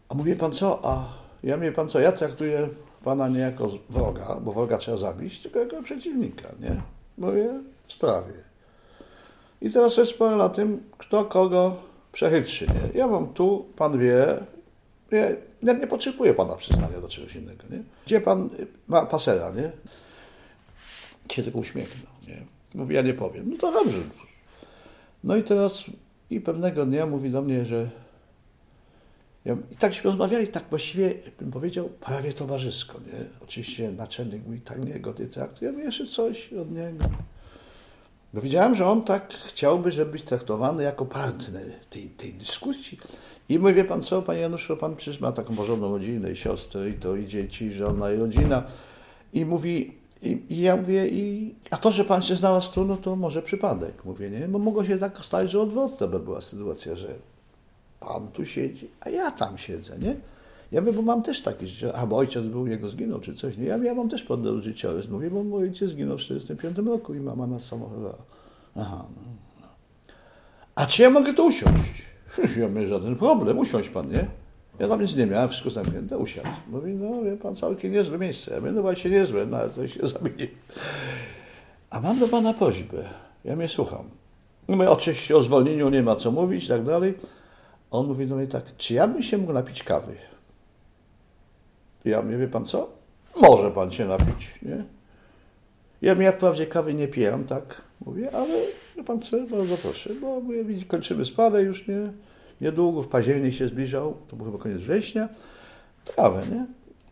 A 0.09 0.15
mówię 0.15 0.35
pan 0.35 0.51
co, 0.51 0.79
a 0.83 1.05
ja 1.43 1.57
mówię 1.57 1.71
pan 1.71 1.89
co, 1.89 1.99
ja 1.99 2.11
traktuję 2.11 2.69
pana 3.03 3.27
nie 3.27 3.39
jako 3.39 3.69
wroga, 3.89 4.39
bo 4.41 4.51
wroga 4.51 4.77
trzeba 4.77 4.97
zabić, 4.97 5.41
tylko 5.41 5.59
jako 5.59 5.83
przeciwnika, 5.83 6.47
nie? 6.59 6.81
Mówię, 7.17 7.61
w 7.83 7.91
sprawie. 7.91 8.46
I 9.61 9.71
teraz 9.71 9.95
rzecz 9.95 10.17
polega 10.17 10.37
na 10.37 10.49
tym, 10.49 10.83
kto 10.97 11.25
kogo 11.25 11.75
przechytrzy. 12.11 12.67
Nie? 12.67 12.99
Ja 12.99 13.07
mam 13.07 13.33
tu, 13.33 13.65
pan 13.75 13.99
wie, 13.99 14.37
ja, 15.63 15.73
nie 15.73 15.87
potrzebuję 15.87 16.33
pana 16.33 16.55
przyznania 16.55 17.01
do 17.01 17.07
czegoś 17.07 17.35
innego. 17.35 17.63
Nie? 17.69 17.83
Gdzie 18.05 18.21
pan 18.21 18.49
ma 18.87 19.05
pasera, 19.05 19.51
nie? 19.51 19.71
Się 21.31 21.43
tylko 21.43 21.59
uśmiechnął, 21.59 22.13
nie? 22.27 22.45
Mówi, 22.75 22.95
ja 22.95 23.01
nie 23.01 23.13
powiem. 23.13 23.49
No 23.49 23.57
to 23.57 23.71
dobrze. 23.71 23.99
No 25.23 25.35
i 25.35 25.43
teraz, 25.43 25.83
i 26.29 26.41
pewnego 26.41 26.85
dnia 26.85 27.05
mówi 27.05 27.31
do 27.31 27.41
mnie, 27.41 27.65
że 27.65 27.89
ja, 29.45 29.57
I 29.71 29.75
takśmy 29.75 30.09
rozmawiali, 30.09 30.47
tak 30.47 30.63
właściwie, 30.69 31.13
bym 31.39 31.51
powiedział, 31.51 31.89
prawie 31.89 32.33
towarzysko, 32.33 32.99
nie? 32.99 33.25
Oczywiście 33.43 33.91
naczelnik 33.91 34.45
mówi, 34.45 34.61
tak 34.61 34.85
niegodnie 34.85 35.25
traktuje, 35.25 35.71
ja 35.71 35.83
jeszcze 35.83 36.05
coś 36.05 36.53
od 36.53 36.71
niego. 36.71 37.05
Bo 38.33 38.41
widziałem, 38.41 38.75
że 38.75 38.87
on 38.87 39.03
tak 39.03 39.33
chciałby, 39.33 39.91
żeby 39.91 40.11
być 40.11 40.23
traktowany 40.23 40.83
jako 40.83 41.05
partner 41.05 41.65
tej, 41.89 42.09
tej 42.09 42.33
dyskusji. 42.33 42.99
I 43.49 43.59
mówię, 43.59 43.85
pan 43.85 44.01
co, 44.01 44.21
panie 44.21 44.39
Januszu, 44.39 44.77
pan 44.77 44.95
przecież 44.95 45.21
ma 45.21 45.31
taką 45.31 45.55
porządną 45.55 45.91
rodzinę 45.91 46.31
i 46.31 46.35
siostrę, 46.35 46.89
i 46.89 46.93
to, 46.93 47.15
i 47.15 47.25
dzieci, 47.25 47.71
żona, 47.71 48.11
i 48.11 48.17
rodzina. 48.17 48.63
I 49.33 49.45
mówi, 49.45 49.97
i, 50.21 50.43
i, 50.49 50.61
ja 50.61 50.75
mówię, 50.75 51.07
i, 51.07 51.55
a 51.71 51.77
to, 51.77 51.91
że 51.91 52.05
pan 52.05 52.21
się 52.21 52.35
znalazł 52.35 52.73
tu, 52.73 52.85
no 52.85 52.97
to 52.97 53.15
może 53.15 53.41
przypadek. 53.41 54.05
Mówię, 54.05 54.29
nie? 54.29 54.47
Bo 54.47 54.59
mogło 54.59 54.83
się 54.83 54.97
tak 54.97 55.25
stać, 55.25 55.51
że 55.51 55.61
odwrotna 55.61 56.07
by 56.07 56.19
była 56.19 56.41
sytuacja, 56.41 56.95
że 56.95 57.07
pan 57.99 58.27
tu 58.27 58.45
siedzi, 58.45 58.89
a 58.99 59.09
ja 59.09 59.31
tam 59.31 59.57
siedzę, 59.57 59.97
nie? 59.99 60.15
Ja 60.71 60.81
mówię, 60.81 60.93
bo 60.93 61.01
mam 61.01 61.23
też 61.23 61.41
takie 61.41 61.67
życie, 61.67 61.93
a 61.93 62.05
bo 62.05 62.17
ojciec 62.17 62.45
był, 62.45 62.67
jego 62.67 62.89
zginął, 62.89 63.19
czy 63.19 63.35
coś, 63.35 63.57
nie? 63.57 63.65
Ja, 63.65 63.77
ja 63.77 63.93
mam 63.93 64.09
też 64.09 64.23
podał 64.23 64.61
życiorys, 64.61 65.09
mówię, 65.09 65.29
bo 65.29 65.43
mój 65.43 65.63
ojciec 65.63 65.89
zginął 65.89 66.17
w 66.17 66.21
1945 66.21 66.87
roku 66.87 67.13
i 67.13 67.19
mama 67.19 67.47
nas 67.47 67.65
samochodowała. 67.65 68.17
Aha, 68.75 69.05
no, 69.15 69.21
no. 69.61 69.67
A 70.75 70.85
czy 70.85 71.01
ja 71.01 71.09
mogę 71.09 71.33
tu 71.33 71.45
usiąść? 71.45 72.07
Ja 72.59 72.67
mówię, 72.67 72.87
żaden 72.87 73.15
problem, 73.15 73.59
usiądź 73.59 73.89
pan, 73.89 74.09
nie? 74.09 74.27
Ja 74.79 74.87
tam 74.87 75.01
nic 75.01 75.15
nie 75.15 75.25
miałem, 75.25 75.49
wszystko 75.49 75.69
zamknięte, 75.69 76.17
usiadł. 76.17 76.47
Mówi, 76.67 76.93
no 76.93 77.23
wie 77.23 77.37
pan, 77.37 77.55
całkiem 77.55 77.91
niezłe 77.91 78.17
miejsce. 78.17 78.51
Ja 78.51 78.59
mówię, 78.59 78.71
no 78.71 78.81
właśnie 78.81 79.11
niezłe, 79.11 79.45
no 79.45 79.57
ale 79.57 79.69
to 79.69 79.87
się 79.87 80.07
zamieni. 80.07 80.47
A 81.89 82.01
mam 82.01 82.19
do 82.19 82.27
pana 82.27 82.53
prośbę. 82.53 83.09
Ja 83.45 83.55
mnie 83.55 83.67
słucham. 83.67 84.03
No 84.67 84.75
mówię, 84.75 84.89
oczywiście 84.89 85.37
o 85.37 85.41
zwolnieniu 85.41 85.89
nie 85.89 86.03
ma 86.03 86.15
co 86.15 86.31
mówić 86.31 86.65
i 86.65 86.67
tak 86.67 86.83
dalej. 86.83 87.13
On 87.91 88.07
mówi 88.07 88.27
do 88.27 88.35
mnie 88.35 88.47
tak, 88.47 88.63
czy 88.77 88.93
ja 88.93 89.07
bym 89.07 89.23
się 89.23 89.37
mógł 89.37 89.53
napić 89.53 89.83
kawy? 89.83 90.15
Ja 92.07 92.21
mówię, 92.21 92.37
wie 92.37 92.47
pan 92.47 92.65
co? 92.65 92.89
Może 93.41 93.71
pan 93.71 93.91
się 93.91 94.05
napić, 94.05 94.59
nie? 94.61 94.83
Ja 96.01 96.15
mi 96.15 96.25
jak 96.25 96.35
wprawdzie 96.35 96.67
kawy 96.67 96.93
nie 96.93 97.07
pijam, 97.07 97.43
tak 97.43 97.81
mówię, 98.05 98.35
ale 98.35 98.55
wie 98.95 99.03
pan 99.03 99.21
co, 99.21 99.37
bardzo 99.51 99.77
proszę, 99.77 100.09
bo 100.21 100.39
mówię, 100.39 100.63
kończymy 100.87 101.25
sprawę 101.25 101.61
już, 101.61 101.87
nie? 101.87 102.11
Niedługo, 102.61 103.01
w 103.01 103.07
październik 103.07 103.53
się 103.53 103.67
zbliżał, 103.67 104.17
to 104.27 104.35
był 104.35 104.45
chyba 104.45 104.57
koniec 104.57 104.77
września, 104.77 105.29
kawę, 106.15 106.41
nie? 106.51 106.65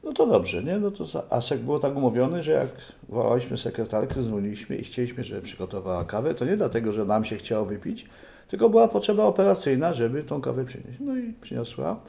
No 0.04 0.14
to 0.14 0.28
dobrze, 0.28 0.64
nie? 0.64 0.80
No 0.80 0.92
to, 0.92 1.04
a 1.30 1.40
było 1.56 1.80
tak 1.80 1.96
umówione, 1.96 2.44
że 2.44 2.52
jak 2.52 2.68
wołaliśmy 3.10 3.58
sekretarkę, 3.58 4.24
dzwoniliśmy 4.24 4.76
i 4.76 4.84
chcieliśmy, 4.84 5.24
żeby 5.24 5.42
przygotowała 5.42 6.04
kawę, 6.04 6.34
to 6.34 6.46
nie 6.46 6.58
dlatego, 6.58 6.92
że 6.92 7.06
nam 7.06 7.26
się 7.26 7.36
chciało 7.36 7.66
wypić, 7.66 8.06
tylko 8.48 8.70
była 8.70 8.88
potrzeba 8.88 9.24
operacyjna, 9.24 9.94
żeby 9.94 10.24
tą 10.24 10.42
kawę 10.42 10.66
przynieść. 10.66 11.00
No 11.00 11.18
i 11.18 11.34
przyniosła, 11.42 12.00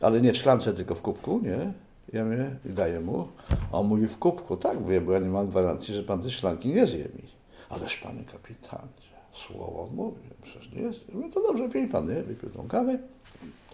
ale 0.00 0.20
nie 0.20 0.32
w 0.32 0.36
szklance, 0.36 0.72
tylko 0.72 0.94
w 0.94 1.02
kubku, 1.02 1.40
nie? 1.42 1.72
Ja 2.12 2.24
mówię, 2.24 2.56
daję 2.64 3.00
mu. 3.00 3.28
A 3.72 3.78
on 3.78 3.86
mówi 3.86 4.06
w 4.06 4.18
kubku, 4.18 4.56
tak, 4.56 4.80
bo 4.80 5.12
ja 5.12 5.18
nie 5.18 5.28
mam 5.28 5.48
gwarancji, 5.48 5.94
że 5.94 6.02
pan 6.02 6.22
te 6.22 6.30
szklanki 6.30 6.68
nie 6.68 6.86
zje 6.86 6.98
mi. 7.04 7.22
Ależ 7.68 7.96
panie 7.96 8.24
kapitanie, 8.24 8.88
słowo 9.32 9.82
odmówił, 9.82 10.30
przecież 10.42 10.72
nie 10.72 10.82
jest. 10.82 11.12
Mówię, 11.12 11.30
to 11.30 11.42
dobrze, 11.42 11.68
pij 11.68 11.88
pan, 11.88 12.08
nie? 12.08 12.22
Wypił 12.22 12.50
tą 12.50 12.68
kawę. 12.68 12.98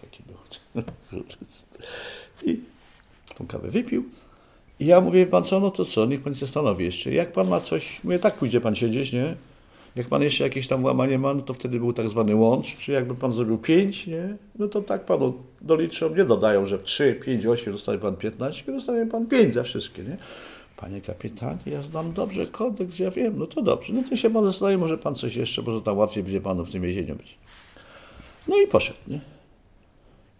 Taki 0.01 0.23
był. 0.23 0.83
I 2.51 2.61
tą 3.37 3.47
kawę 3.47 3.69
wypił. 3.69 4.03
I 4.79 4.85
ja 4.85 5.01
mówię, 5.01 5.27
pan 5.27 5.43
co, 5.43 5.59
no 5.59 5.71
to 5.71 5.85
co, 5.85 6.05
niech 6.05 6.21
pan 6.21 6.33
się 6.33 6.39
zastanowi 6.39 6.85
jeszcze. 6.85 7.13
Jak 7.13 7.31
pan 7.31 7.47
ma 7.47 7.59
coś, 7.59 8.03
mówię, 8.03 8.19
tak 8.19 8.33
pójdzie 8.33 8.61
pan 8.61 8.75
siedzieć, 8.75 9.13
nie? 9.13 9.35
Jak 9.97 10.07
pan 10.07 10.21
jeszcze 10.21 10.43
jakieś 10.43 10.67
tam 10.67 10.83
łamanie 10.83 11.19
ma, 11.19 11.33
no 11.33 11.41
to 11.41 11.53
wtedy 11.53 11.79
był 11.79 11.93
tak 11.93 12.09
zwany 12.09 12.35
łącz, 12.35 12.75
czyli 12.75 12.95
jakby 12.95 13.15
pan 13.15 13.31
zrobił 13.31 13.57
5, 13.57 14.07
nie? 14.07 14.35
no 14.59 14.67
to 14.67 14.81
tak 14.81 15.05
panu 15.05 15.33
doliczą, 15.61 16.15
nie 16.15 16.25
dodają, 16.25 16.65
że 16.65 16.79
3, 16.79 17.19
5, 17.25 17.45
8 17.45 17.73
dostanie 17.73 17.99
pan 17.99 18.15
15, 18.15 18.71
dostanie 18.71 19.05
pan 19.05 19.25
5 19.25 19.53
za 19.53 19.63
wszystkie, 19.63 20.03
nie? 20.03 20.17
Panie 20.75 21.01
kapitanie, 21.01 21.59
ja 21.65 21.81
znam 21.81 22.13
dobrze 22.13 22.47
kodeks, 22.47 22.99
ja 22.99 23.11
wiem, 23.11 23.39
no 23.39 23.47
to 23.47 23.61
dobrze. 23.61 23.93
No 23.93 24.03
to 24.09 24.15
się 24.15 24.29
pan 24.29 24.45
zastanowi, 24.45 24.77
może 24.77 24.97
pan 24.97 25.15
coś 25.15 25.35
jeszcze, 25.35 25.61
może 25.61 25.81
tam 25.81 25.97
łatwiej 25.97 26.23
będzie 26.23 26.41
panu 26.41 26.65
w 26.65 26.71
tym 26.71 26.81
więzieniu 26.81 27.15
być. 27.15 27.37
No 28.47 28.61
i 28.61 28.67
poszedł, 28.67 28.99
nie? 29.07 29.19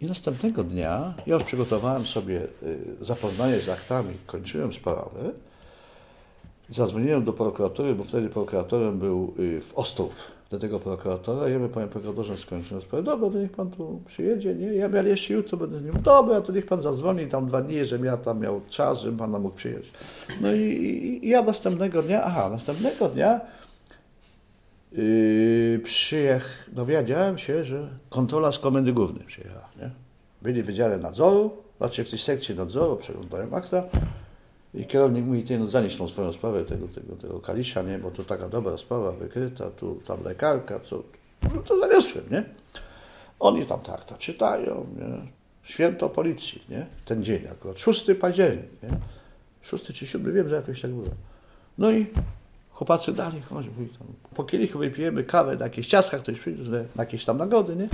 I 0.00 0.06
następnego 0.06 0.64
dnia 0.64 1.14
ja 1.26 1.34
już 1.34 1.44
przygotowałem 1.44 2.02
sobie 2.02 2.40
y, 2.62 2.96
zapoznanie 3.00 3.56
z 3.56 3.68
aktami, 3.68 4.14
kończyłem 4.26 4.72
sprawę 4.72 5.32
Zadzwoniłem 6.70 7.24
do 7.24 7.32
prokuratury, 7.32 7.94
bo 7.94 8.04
wtedy 8.04 8.28
prokuratorem 8.28 8.98
był 8.98 9.34
y, 9.38 9.60
w 9.60 9.74
Ostrów. 9.74 10.30
Do 10.50 10.58
tego 10.58 10.80
prokuratora, 10.80 11.48
ja 11.48 11.58
mówię, 11.58 11.74
panie 11.74 11.86
prokuratorze, 11.86 12.36
skończyłem 12.36 12.80
sprawę. 12.82 13.02
Dobra, 13.02 13.30
to 13.30 13.38
niech 13.38 13.52
pan 13.52 13.70
tu 13.70 14.00
przyjedzie, 14.06 14.54
nie? 14.54 14.66
Ja 14.66 14.86
ale 14.86 15.08
jeszcze 15.08 15.34
jutro 15.34 15.58
będę 15.58 15.78
z 15.78 15.84
nim. 15.84 15.94
Dobra, 16.02 16.40
to 16.40 16.52
niech 16.52 16.66
pan 16.66 16.82
zadzwoni 16.82 17.26
tam 17.26 17.46
dwa 17.46 17.62
dni, 17.62 17.84
żebym 17.84 18.06
ja 18.06 18.16
tam 18.16 18.40
miał 18.40 18.60
czas, 18.68 19.00
żebym 19.00 19.18
pana 19.18 19.38
mógł 19.38 19.56
przyjechać. 19.56 19.84
No 20.40 20.52
i, 20.52 20.60
i, 21.22 21.28
ja 21.28 21.42
następnego 21.42 22.02
dnia, 22.02 22.22
aha, 22.22 22.50
następnego 22.50 23.08
dnia 23.08 23.40
yy, 24.92 25.80
przyjech, 25.84 26.70
dowiedziałem 26.72 27.38
się, 27.38 27.64
że 27.64 27.88
kontrola 28.10 28.52
z 28.52 28.58
Komendy 28.58 28.92
Głównej 28.92 29.26
przyjechała, 29.26 29.68
nie? 29.80 29.90
Byli 30.42 30.62
w 30.62 30.66
Wydziale 30.66 30.98
Nadzoru, 30.98 31.50
znaczy 31.78 32.04
w 32.04 32.10
tej 32.10 32.18
sekcji 32.18 32.54
nadzoru, 32.54 32.96
przeglądałem 32.96 33.54
akta 33.54 33.84
i 34.78 34.86
kierownik 34.86 35.24
mówi, 35.24 35.44
ty 35.44 35.58
no 35.58 35.66
zanieś 35.66 35.96
tą 35.96 36.08
swoją 36.08 36.32
sprawę 36.32 36.64
tego, 36.64 36.88
tego, 36.88 37.16
tego 37.16 37.40
Kalisza, 37.40 37.82
nie? 37.82 37.98
Bo 37.98 38.10
to 38.10 38.24
taka 38.24 38.48
dobra 38.48 38.76
sprawa, 38.78 39.12
wykryta, 39.12 39.70
tu 39.70 39.94
tam 39.94 40.24
lekarka, 40.24 40.80
co... 40.80 41.02
No 41.54 41.62
to 41.62 41.80
zaniosłem, 41.80 42.24
nie? 42.30 42.44
Oni 43.40 43.66
tam 43.66 43.80
te 43.80 43.92
akta 43.92 44.18
czytają, 44.18 44.86
nie? 44.96 45.28
Święto 45.62 46.08
policji, 46.08 46.62
nie? 46.68 46.86
Ten 47.04 47.24
dzień 47.24 47.46
akurat, 47.52 47.80
6 47.80 48.06
październik, 48.20 48.82
nie? 48.82 48.88
6 49.62 49.86
czy 49.86 50.06
7, 50.06 50.34
wiem, 50.34 50.48
że 50.48 50.54
jakoś 50.54 50.80
tak 50.80 50.90
było. 50.90 51.06
No 51.78 51.90
i 51.90 52.06
chłopacy 52.70 53.12
dalej, 53.12 53.42
chodź, 53.42 53.66
mówi 53.78 53.88
tam, 53.88 54.06
po 54.34 54.44
kielichu 54.44 54.78
wypijemy 54.78 55.24
kawę, 55.24 55.56
na 55.56 55.64
jakieś 55.64 55.86
ciastka 55.86 56.18
ktoś 56.18 56.38
przyjdzie, 56.38 56.70
na 56.70 57.02
jakieś 57.02 57.24
tam 57.24 57.36
nagody, 57.36 57.76
nie? 57.76 57.88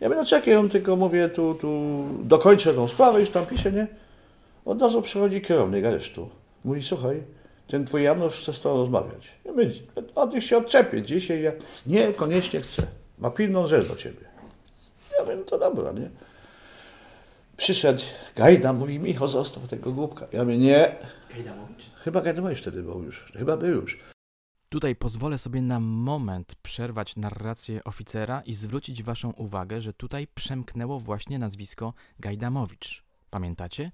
Ja 0.00 0.08
mówię, 0.08 0.20
no 0.20 0.26
czekaj, 0.26 0.56
on 0.56 0.68
tylko 0.68 0.96
mówię, 0.96 1.28
tu, 1.28 1.54
tu 1.54 2.04
dokończę 2.22 2.74
tą 2.74 2.88
sprawę, 2.88 3.20
już 3.20 3.30
tam 3.30 3.46
pisze, 3.46 3.72
nie? 3.72 4.01
Od 4.64 4.82
razu 4.82 5.02
przychodzi 5.02 5.40
kierownik 5.40 5.84
aresztu. 5.84 6.30
Mówi, 6.64 6.82
słuchaj, 6.82 7.22
ten 7.66 7.84
twój 7.84 8.02
Janusz 8.02 8.40
chce 8.40 8.52
z 8.52 8.60
tobą 8.60 8.76
rozmawiać. 8.76 9.32
Ja 9.44 9.52
mówię, 9.52 9.70
od 10.14 10.34
nich 10.34 10.44
się 10.44 10.56
odczepię 10.56 11.02
dzisiaj. 11.02 11.42
Ja, 11.42 11.52
nie, 11.86 12.12
koniecznie 12.12 12.60
chcę. 12.60 12.86
Ma 13.18 13.30
pilną 13.30 13.66
rzecz 13.66 13.88
do 13.88 13.96
ciebie. 13.96 14.24
Ja 15.18 15.24
mówię, 15.24 15.36
no 15.36 15.44
to 15.44 15.58
dobra, 15.58 15.92
nie? 15.92 16.10
Przyszedł 17.56 18.02
Gajda, 18.36 18.72
mówi, 18.72 18.98
Michał, 18.98 19.28
zostaw 19.28 19.68
tego 19.68 19.92
głupka. 19.92 20.26
Ja 20.32 20.44
mówię, 20.44 20.58
nie. 20.58 20.96
Gajdamowicz? 21.34 21.90
Chyba 21.94 22.20
Gajdamowicz 22.20 22.58
wtedy 22.58 22.82
był 22.82 23.02
już. 23.02 23.32
Chyba 23.38 23.56
był 23.56 23.70
już. 23.70 23.98
Tutaj 24.68 24.96
pozwolę 24.96 25.38
sobie 25.38 25.62
na 25.62 25.80
moment 25.80 26.54
przerwać 26.62 27.16
narrację 27.16 27.84
oficera 27.84 28.42
i 28.46 28.54
zwrócić 28.54 29.02
Waszą 29.02 29.30
uwagę, 29.30 29.80
że 29.80 29.92
tutaj 29.92 30.26
przemknęło 30.34 31.00
właśnie 31.00 31.38
nazwisko 31.38 31.94
Gajdamowicz. 32.18 33.04
Pamiętacie? 33.30 33.92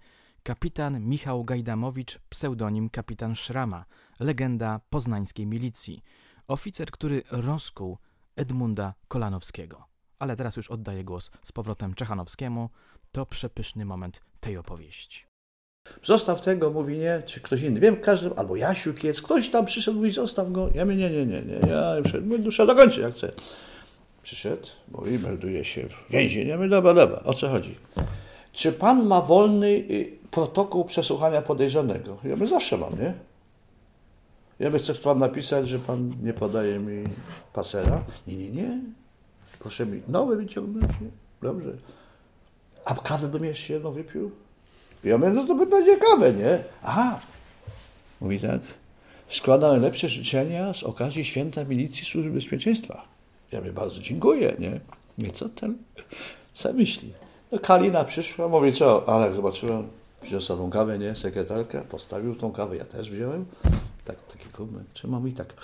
Kapitan 0.49 1.01
Michał 1.01 1.45
Gajdamowicz, 1.45 2.19
pseudonim 2.31 2.91
kapitan 2.91 3.35
Szrama, 3.35 3.85
legenda 4.21 4.81
poznańskiej 4.91 5.47
milicji. 5.47 6.03
Oficer, 6.47 6.91
który 6.91 7.23
rozkuł 7.31 7.99
Edmunda 8.37 8.95
Kolanowskiego. 9.09 9.87
Ale 10.19 10.37
teraz 10.37 10.57
już 10.57 10.71
oddaję 10.71 11.05
głos 11.05 11.31
z 11.43 11.53
powrotem 11.53 11.95
Czechanowskiemu. 11.95 12.71
To 13.13 13.27
przepyszny 13.27 13.85
moment 13.85 14.21
tej 14.41 14.57
opowieści. 14.57 15.25
Zostaw 16.03 16.41
tego, 16.41 16.71
mówi 16.71 16.99
nie, 16.99 17.23
czy 17.27 17.41
ktoś 17.41 17.63
inny. 17.63 17.81
Wiem, 17.81 18.01
każdy, 18.01 18.31
albo 18.37 18.57
Jasiu 18.57 18.95
Kiec, 18.95 19.23
ktoś 19.23 19.51
tam 19.51 19.67
przyszedł, 19.67 19.97
mówi 19.97 20.11
zostaw 20.11 20.53
go. 20.53 20.71
Ja 20.75 20.85
mówię, 20.85 20.97
nie, 20.97 21.11
nie, 21.11 21.27
nie, 21.27 21.43
nie, 21.43 21.69
ja 21.69 21.97
już 21.97 22.13
muszę 22.45 22.67
dokończyć, 22.67 22.99
jak 22.99 23.15
chcę. 23.15 23.33
Przyszedł, 24.23 24.69
mówi, 24.89 25.19
melduje 25.19 25.65
się 25.65 25.89
w 25.89 26.11
więzieniu. 26.11 26.51
Ja 26.51 26.57
mówię, 26.57 26.69
dobra, 26.69 26.95
dobra, 26.95 27.23
o 27.25 27.35
co 27.35 27.49
chodzi? 27.49 27.79
Czy 28.59 28.73
pan 28.73 29.07
ma 29.07 29.21
wolny 29.21 29.67
y, 29.67 30.19
protokół 30.31 30.85
przesłuchania 30.85 31.43
podejrzanego? 31.43 32.17
Ja 32.25 32.31
mówię, 32.31 32.47
zawsze 32.47 32.79
mam, 32.79 32.99
nie? 32.99 33.15
Ja 34.59 34.71
bym 34.71 34.81
chce 34.81 34.95
pan 34.95 35.19
napisać, 35.19 35.69
że 35.69 35.79
pan 35.79 36.13
nie 36.23 36.33
podaje 36.33 36.79
mi 36.79 37.05
pasera? 37.53 38.05
Nie, 38.27 38.37
nie, 38.37 38.51
nie. 38.51 38.81
Proszę 39.59 39.87
mi 39.87 40.03
nowy 40.09 40.37
wyciągnąć, 40.37 41.01
nie? 41.01 41.09
Dobrze. 41.43 41.73
A 42.85 42.95
kawę 42.95 43.29
bym 43.29 43.45
jeszcze 43.45 43.73
jedną 43.73 43.91
wypił? 43.91 44.31
Ja 45.05 45.19
mówię, 45.19 45.31
no 45.31 45.45
to 45.47 45.67
będzie 45.67 45.97
kawę, 45.97 46.33
nie? 46.33 46.65
Aha. 46.83 47.21
Mówi 48.21 48.41
tak. 48.41 48.61
Składam 49.29 49.71
najlepsze 49.71 50.09
życzenia 50.09 50.75
z 50.75 50.83
okazji 50.83 51.25
Święta 51.25 51.65
Milicji 51.65 52.05
Służby 52.05 52.31
Bezpieczeństwa. 52.31 53.05
Ja 53.53 53.59
mówię, 53.59 53.73
bardzo 53.73 54.01
dziękuję, 54.01 54.57
nie? 54.59 54.81
Mówię, 55.19 55.31
co 55.31 55.49
ten 55.49 55.79
co 56.55 56.73
myśli? 56.73 57.13
No 57.53 57.59
Kalina 57.59 58.05
przyszła, 58.05 58.49
mówi, 58.49 58.73
co? 58.73 59.09
Ale 59.09 59.35
zobaczyłem, 59.35 59.89
przyniosła 60.23 60.57
tą 60.57 60.71
kawę, 60.71 60.99
nie? 60.99 61.17
Sekretarka, 61.17 61.81
postawił 61.81 62.35
tą 62.35 62.53
kawę, 62.53 62.77
ja 62.77 62.85
też 62.85 63.11
wziąłem. 63.11 63.45
Tak, 64.05 64.17
taki 64.23 64.49
kubek, 64.49 64.83
trzymam 64.93 65.29
i 65.29 65.33
tak. 65.33 65.55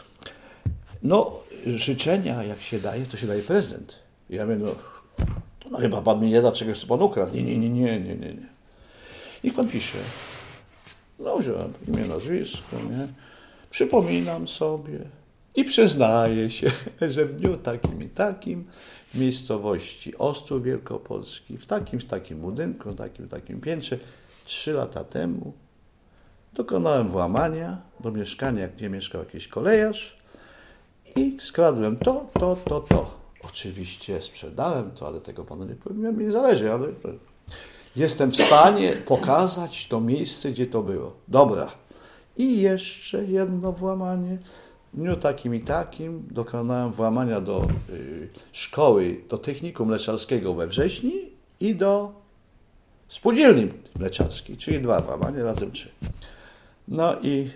No, 1.02 1.40
życzenia, 1.66 2.44
jak 2.44 2.60
się 2.60 2.78
daje, 2.78 3.06
to 3.06 3.16
się 3.16 3.26
daje 3.26 3.42
prezent. 3.42 3.98
Ja 4.30 4.46
mówię, 4.46 4.56
no, 4.58 4.74
no 5.70 5.78
chyba 5.78 6.02
pan 6.02 6.20
mi 6.20 6.30
nie 6.30 6.42
da 6.42 6.52
czegoś, 6.52 6.80
co 6.80 6.86
pan 6.86 7.02
ukradł. 7.02 7.34
Nie, 7.34 7.42
nie, 7.42 7.58
nie, 7.58 7.70
nie, 7.70 8.00
nie, 8.00 8.14
nie. 8.14 8.34
nie. 8.34 8.48
Niech 9.44 9.54
pan 9.54 9.68
pisze. 9.68 9.98
No, 11.18 11.38
wziąłem 11.38 11.72
imię, 11.88 12.04
nazwisko, 12.04 12.76
nie? 12.90 13.08
Przypominam 13.70 14.48
sobie 14.48 14.98
i 15.54 15.64
przyznaję 15.64 16.50
się, 16.50 16.70
że 17.00 17.24
w 17.24 17.34
dniu 17.34 17.56
takim 17.56 18.02
i 18.02 18.08
takim 18.08 18.64
w 19.14 19.18
miejscowości 19.18 20.18
Ostrów 20.18 20.62
Wielkopolski, 20.62 21.58
w 21.58 21.66
takim, 21.66 22.00
w 22.00 22.04
takim 22.04 22.38
budynku, 22.38 22.90
w 22.90 22.96
takim, 22.96 23.26
w 23.26 23.30
takim 23.30 23.60
piętrze, 23.60 23.98
trzy 24.44 24.72
lata 24.72 25.04
temu 25.04 25.52
dokonałem 26.54 27.08
włamania 27.08 27.82
do 28.00 28.10
mieszkania, 28.10 28.68
gdzie 28.68 28.90
mieszkał 28.90 29.20
jakiś 29.20 29.48
kolejarz 29.48 30.16
i 31.16 31.36
skradłem 31.40 31.96
to, 31.96 32.26
to, 32.32 32.56
to, 32.64 32.80
to. 32.80 33.24
Oczywiście 33.44 34.22
sprzedałem 34.22 34.90
to, 34.90 35.06
ale 35.06 35.20
tego 35.20 35.44
panu 35.44 35.64
nie 35.64 35.74
powiem, 35.74 36.18
mi 36.18 36.24
nie 36.24 36.32
zależy, 36.32 36.72
ale 36.72 36.88
jestem 37.96 38.30
w 38.30 38.36
stanie 38.36 38.92
pokazać 38.92 39.86
to 39.86 40.00
miejsce, 40.00 40.50
gdzie 40.50 40.66
to 40.66 40.82
było. 40.82 41.12
Dobra. 41.28 41.72
I 42.36 42.60
jeszcze 42.60 43.24
jedno 43.24 43.72
włamanie. 43.72 44.38
Dniu 44.94 45.16
takim 45.16 45.54
i 45.54 45.60
takim 45.60 46.28
dokonałem 46.30 46.92
włamania 46.92 47.40
do 47.40 47.68
y, 47.90 48.28
szkoły, 48.52 49.20
do 49.28 49.38
technikum 49.38 49.88
mleczarskiego 49.88 50.54
we 50.54 50.66
wrześni 50.66 51.12
i 51.60 51.74
do 51.74 52.12
spółdzielni 53.08 53.68
mleczarskiej, 53.98 54.56
czyli 54.56 54.82
dwa 54.82 55.00
włamania, 55.00 55.44
razem 55.44 55.72
trzy. 55.72 55.88
No 56.88 57.20
i 57.22 57.50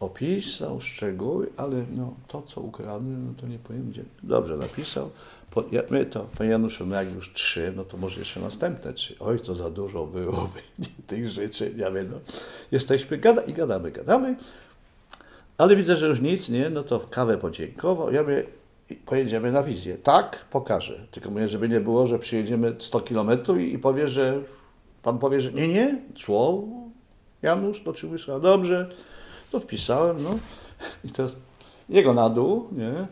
opisał 0.00 0.80
szczegóły, 0.80 1.50
ale 1.56 1.84
no, 1.96 2.14
to, 2.28 2.42
co 2.42 2.60
ukradłem, 2.60 3.26
no 3.26 3.34
to 3.40 3.46
nie 3.46 3.58
powiem 3.58 3.90
gdzie. 3.90 4.04
Dobrze 4.22 4.56
napisał. 4.56 5.10
Po, 5.50 5.64
ja, 5.72 5.82
my 5.90 6.06
to, 6.06 6.26
panie 6.38 6.50
Januszu, 6.50 6.86
no 6.86 6.96
jak 6.96 7.14
już 7.14 7.32
trzy, 7.32 7.72
no 7.76 7.84
to 7.84 7.96
może 7.96 8.18
jeszcze 8.18 8.40
następne 8.40 8.92
trzy. 8.92 9.16
Oj, 9.20 9.40
to 9.40 9.54
za 9.54 9.70
dużo 9.70 10.06
byłoby 10.06 10.60
tych 11.06 11.28
rzeczy. 11.28 11.74
Ja 11.76 11.90
wiem, 11.90 12.08
no. 12.10 12.18
Jesteśmy, 12.72 13.18
gada, 13.18 13.42
i 13.42 13.52
gadamy, 13.52 13.90
gadamy. 13.90 14.36
Ale 15.58 15.76
widzę, 15.76 15.96
że 15.96 16.06
już 16.08 16.20
nic, 16.20 16.48
nie? 16.48 16.70
No 16.70 16.82
to 16.82 17.00
kawę 17.10 17.38
podziękował. 17.38 18.12
Ja 18.12 18.22
mówię, 18.22 18.44
pojedziemy 19.06 19.52
na 19.52 19.62
wizję. 19.62 19.98
Tak, 19.98 20.44
pokażę. 20.50 21.06
Tylko 21.10 21.30
mówię, 21.30 21.48
żeby 21.48 21.68
nie 21.68 21.80
było, 21.80 22.06
że 22.06 22.18
przyjedziemy 22.18 22.74
100 22.78 23.00
kilometrów 23.00 23.58
i, 23.58 23.74
i 23.74 23.78
powie, 23.78 24.08
że 24.08 24.40
pan 25.02 25.18
powie, 25.18 25.40
że 25.40 25.52
nie, 25.52 25.68
nie, 25.68 26.02
szło 26.16 26.64
Janusz 27.42 27.80
do 27.80 27.92
Czybysza. 27.92 28.40
Dobrze, 28.40 28.88
to 29.52 29.60
wpisałem, 29.60 30.16
no. 30.22 30.38
I 31.04 31.10
teraz 31.10 31.36
jego 31.88 32.14
na 32.14 32.30
dół, 32.30 32.68
nie? 32.72 33.06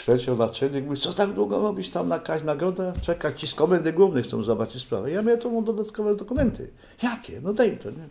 Przyleciał 0.00 0.36
naczelnik, 0.36 0.84
mówi, 0.84 1.00
co 1.00 1.12
tak 1.12 1.32
długo 1.32 1.62
robić 1.62 1.90
tam 1.90 2.08
na 2.08 2.14
jakaś 2.14 2.42
nagroda? 2.42 2.92
Czekać 3.00 3.40
ci 3.40 3.46
z 3.46 3.54
komendy 3.54 3.92
głównej 3.92 4.22
chcą 4.22 4.42
zobaczyć 4.42 4.82
sprawę. 4.82 5.10
Ja 5.10 5.22
miałem 5.22 5.40
tu 5.40 5.62
dodatkowe 5.62 6.16
dokumenty. 6.16 6.70
Jakie? 7.02 7.40
No 7.40 7.52
daj 7.52 7.78
to, 7.78 7.90
nie? 7.90 8.08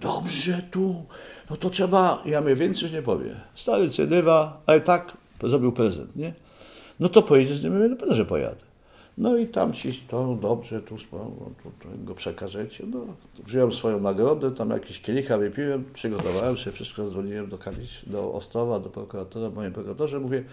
Dobrze 0.00 0.62
tu, 0.70 1.04
no 1.50 1.56
to 1.56 1.70
trzeba, 1.70 2.22
ja 2.24 2.40
mnie 2.40 2.54
więcej 2.54 2.82
już 2.82 2.92
nie 2.92 3.02
powie. 3.02 3.34
Stary 3.54 3.90
cedywa, 3.90 4.60
ale 4.66 4.80
tak 4.80 5.16
zrobił 5.42 5.72
prezent, 5.72 6.16
nie? 6.16 6.34
No 7.00 7.08
to 7.08 7.22
pojedziesz 7.22 7.58
z 7.58 7.64
nim, 7.64 7.90
no 7.90 7.96
pewno, 7.96 8.14
że 8.14 8.24
pojadę. 8.24 8.68
No 9.18 9.36
i 9.36 9.48
tam 9.48 9.72
ci 9.72 9.92
to 9.92 10.38
dobrze, 10.40 10.82
tu, 10.82 10.96
tu, 10.96 11.70
tu 11.78 11.88
go 12.04 12.14
przekażecie. 12.14 12.84
No, 12.86 13.00
wziąłem 13.44 13.72
swoją 13.72 14.00
nagrodę, 14.00 14.50
tam 14.50 14.70
jakieś 14.70 15.00
kielicha 15.00 15.38
wypiłem, 15.38 15.84
przygotowałem 15.94 16.56
się, 16.56 16.70
wszystko 16.70 17.04
zadzwoniłem 17.04 17.48
do, 17.48 17.58
Kalisz, 17.58 18.04
do 18.06 18.32
Ostrowa, 18.32 18.80
do 18.80 18.90
prokuratora, 18.90 19.50
moim 19.50 19.72
prokuratorze, 19.72 20.20
mówię, 20.20 20.44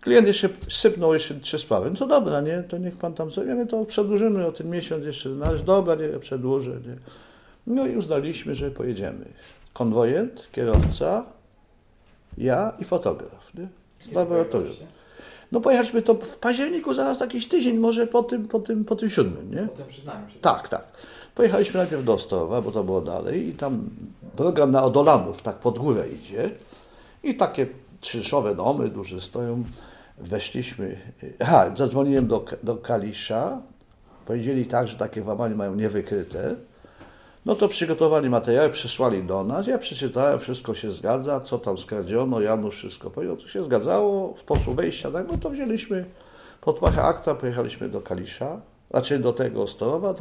klient 0.00 0.26
jeszcze 0.26 0.48
sypnął 0.68 1.12
jeszcze 1.12 1.34
trzy 1.34 1.58
sprawy. 1.58 1.90
No 1.90 1.96
to 1.96 2.06
dobra, 2.06 2.40
nie, 2.40 2.62
to 2.62 2.78
niech 2.78 2.96
pan 2.96 3.14
tam 3.14 3.30
sobie, 3.30 3.66
to 3.66 3.84
przedłużymy 3.84 4.46
o 4.46 4.52
ten 4.52 4.70
miesiąc 4.70 5.06
jeszcze, 5.06 5.28
no 5.28 5.54
dobra, 5.54 5.94
nie, 5.94 6.08
przedłużę, 6.08 6.70
nie. 6.70 6.96
No 7.66 7.86
i 7.86 7.96
uznaliśmy, 7.96 8.54
że 8.54 8.70
pojedziemy. 8.70 9.24
Konwojent, 9.72 10.48
kierowca, 10.52 11.24
ja 12.38 12.72
i 12.78 12.84
fotograf, 12.84 13.54
nie, 13.54 13.68
z 14.00 14.12
laboratorium. 14.12 14.76
No 15.52 15.60
pojechaliśmy 15.60 16.02
to 16.02 16.14
w 16.14 16.38
październiku, 16.38 16.94
zaraz 16.94 17.20
jakiś 17.20 17.48
tydzień, 17.48 17.78
może 17.78 18.06
po 18.06 18.22
tym, 18.22 18.48
po 18.48 18.60
tym, 18.60 18.84
po 18.84 18.96
tym 18.96 19.08
siódmym, 19.08 19.50
nie? 19.50 19.68
Potem 19.68 19.86
przyznałem 19.86 20.30
się. 20.30 20.38
Tak, 20.38 20.68
tak. 20.68 20.84
Pojechaliśmy 21.34 21.78
najpierw 21.78 22.04
do 22.04 22.12
Ostrowa, 22.12 22.62
bo 22.62 22.72
to 22.72 22.84
było 22.84 23.00
dalej 23.00 23.48
i 23.48 23.52
tam 23.52 23.90
droga 24.36 24.66
na 24.66 24.82
Odolanów, 24.82 25.42
tak 25.42 25.56
pod 25.56 25.78
górę 25.78 26.08
idzie 26.08 26.50
i 27.22 27.34
takie 27.34 27.66
czynszowe 28.00 28.54
domy 28.54 28.88
duże 28.88 29.20
stoją. 29.20 29.64
Weszliśmy, 30.20 30.96
aha, 31.38 31.72
zadzwoniłem 31.76 32.26
do, 32.26 32.44
do 32.62 32.76
Kalisza, 32.76 33.62
powiedzieli 34.26 34.66
tak, 34.66 34.88
że 34.88 34.96
takie 34.96 35.22
włamanie 35.22 35.54
mają 35.54 35.74
niewykryte. 35.74 36.56
No 37.46 37.54
to 37.54 37.68
przygotowali 37.68 38.30
materiały, 38.30 38.70
przesłali 38.70 39.22
do 39.22 39.44
nas. 39.44 39.66
Ja 39.66 39.78
przeczytałem, 39.78 40.38
wszystko 40.38 40.74
się 40.74 40.90
zgadza, 40.92 41.40
co 41.40 41.58
tam 41.58 41.78
skradziono, 41.78 42.40
Janusz 42.40 42.76
wszystko 42.76 43.10
powiedział, 43.10 43.36
to 43.36 43.48
się 43.48 43.64
zgadzało, 43.64 44.34
sposób 44.36 44.76
wejścia, 44.76 45.10
tak, 45.10 45.26
no 45.28 45.38
to 45.38 45.50
wzięliśmy 45.50 46.04
pod 46.60 46.78
pachę 46.78 47.02
akta, 47.02 47.34
pojechaliśmy 47.34 47.88
do 47.88 48.00
Kalisza, 48.00 48.60
znaczy 48.90 49.18
do 49.18 49.32
tego 49.32 49.62
Ostorowa. 49.62 50.14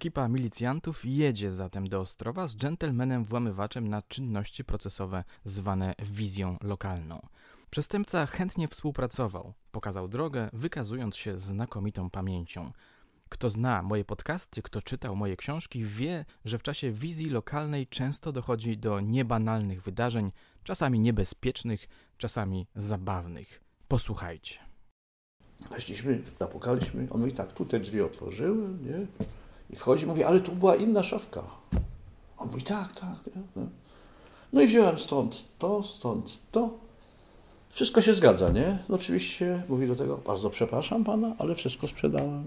Ekipa 0.00 0.28
milicjantów 0.28 1.04
jedzie 1.04 1.52
zatem 1.52 1.88
do 1.88 2.00
Ostrowa 2.00 2.48
z 2.48 2.56
dżentelmenem 2.56 3.24
włamywaczem 3.24 3.88
na 3.88 4.02
czynności 4.02 4.64
procesowe 4.64 5.24
zwane 5.44 5.94
wizją 6.02 6.56
lokalną. 6.62 7.26
Przestępca 7.70 8.26
chętnie 8.26 8.68
współpracował, 8.68 9.54
pokazał 9.72 10.08
drogę, 10.08 10.48
wykazując 10.52 11.16
się 11.16 11.38
znakomitą 11.38 12.10
pamięcią. 12.10 12.72
Kto 13.28 13.50
zna 13.50 13.82
moje 13.82 14.04
podcasty, 14.04 14.62
kto 14.62 14.82
czytał 14.82 15.16
moje 15.16 15.36
książki, 15.36 15.84
wie, 15.84 16.24
że 16.44 16.58
w 16.58 16.62
czasie 16.62 16.90
wizji 16.90 17.30
lokalnej 17.30 17.86
często 17.86 18.32
dochodzi 18.32 18.78
do 18.78 19.00
niebanalnych 19.00 19.82
wydarzeń, 19.82 20.32
czasami 20.64 21.00
niebezpiecznych, 21.00 21.88
czasami 22.18 22.66
zabawnych. 22.74 23.60
Posłuchajcie. 23.88 24.58
Weszliśmy, 25.70 26.22
zapukaliśmy, 26.38 27.06
on 27.10 27.20
mówi 27.20 27.32
tak, 27.32 27.52
tu 27.52 27.64
te 27.64 27.80
drzwi 27.80 28.00
otworzyły, 28.00 28.68
nie? 28.82 29.06
I 29.72 29.76
wchodzi, 29.76 30.06
mówi, 30.06 30.24
ale 30.24 30.40
tu 30.40 30.52
była 30.52 30.76
inna 30.76 31.02
szafka. 31.02 31.42
On 32.38 32.48
mówi, 32.48 32.62
tak, 32.62 33.00
tak. 33.00 33.18
No 34.52 34.60
i 34.60 34.66
wziąłem 34.66 34.98
stąd 34.98 35.44
to, 35.58 35.82
stąd 35.82 36.38
to. 36.50 36.70
Wszystko 37.70 38.00
się 38.00 38.14
zgadza, 38.14 38.50
nie? 38.50 38.78
No 38.88 38.94
oczywiście 38.94 39.62
mówi 39.68 39.86
do 39.86 39.96
tego, 39.96 40.16
bardzo 40.16 40.50
przepraszam 40.50 41.04
pana, 41.04 41.34
ale 41.38 41.54
wszystko 41.54 41.88
sprzedałem. 41.88 42.44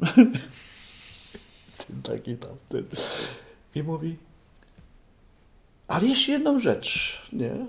ten 1.87 2.01
taki 2.03 2.37
tam, 2.37 2.51
ten. 2.69 2.85
I 3.75 3.83
mówi, 3.83 4.17
ale 5.87 6.07
jeszcze 6.07 6.31
jedną 6.31 6.59
rzecz, 6.59 7.21
nie? 7.33 7.65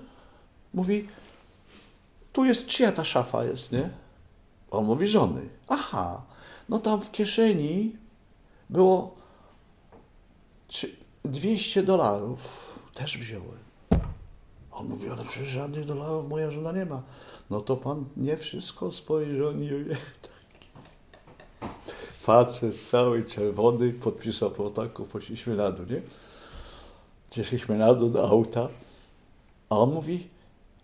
Mówi, 0.73 1.07
tu 2.33 2.45
jest, 2.45 2.65
czyja 2.65 2.91
ta 2.91 3.03
szafa 3.03 3.43
jest, 3.43 3.71
nie? 3.71 3.89
On 4.71 4.85
mówi, 4.85 5.07
żony. 5.07 5.49
Aha, 5.67 6.23
no 6.69 6.79
tam 6.79 7.01
w 7.01 7.11
kieszeni 7.11 7.95
było 8.69 9.15
200 11.25 11.83
dolarów. 11.83 12.75
Też 12.93 13.17
wziąłem. 13.17 13.65
On 14.71 14.87
mówi, 14.87 15.09
ale 15.09 15.23
przecież 15.25 15.49
żadnych 15.49 15.85
dolarów 15.85 16.29
moja 16.29 16.51
żona 16.51 16.71
nie 16.71 16.85
ma. 16.85 17.03
No 17.49 17.61
to 17.61 17.77
pan 17.77 18.05
nie 18.17 18.37
wszystko 18.37 18.91
swojej 18.91 19.35
żonie. 19.35 19.69
Facet 22.25 22.87
cały 22.89 23.23
czerwony 23.23 23.93
podpisał 23.93 24.51
protokół, 24.51 25.05
poszliśmy 25.05 25.55
na 25.55 25.71
dół, 25.71 25.85
nie? 25.85 26.01
Cieszyliśmy 27.29 27.77
na 27.77 27.93
dół 27.93 28.09
do 28.09 28.29
auta, 28.29 28.69
a 29.69 29.77
on 29.77 29.93
mówi, 29.93 30.27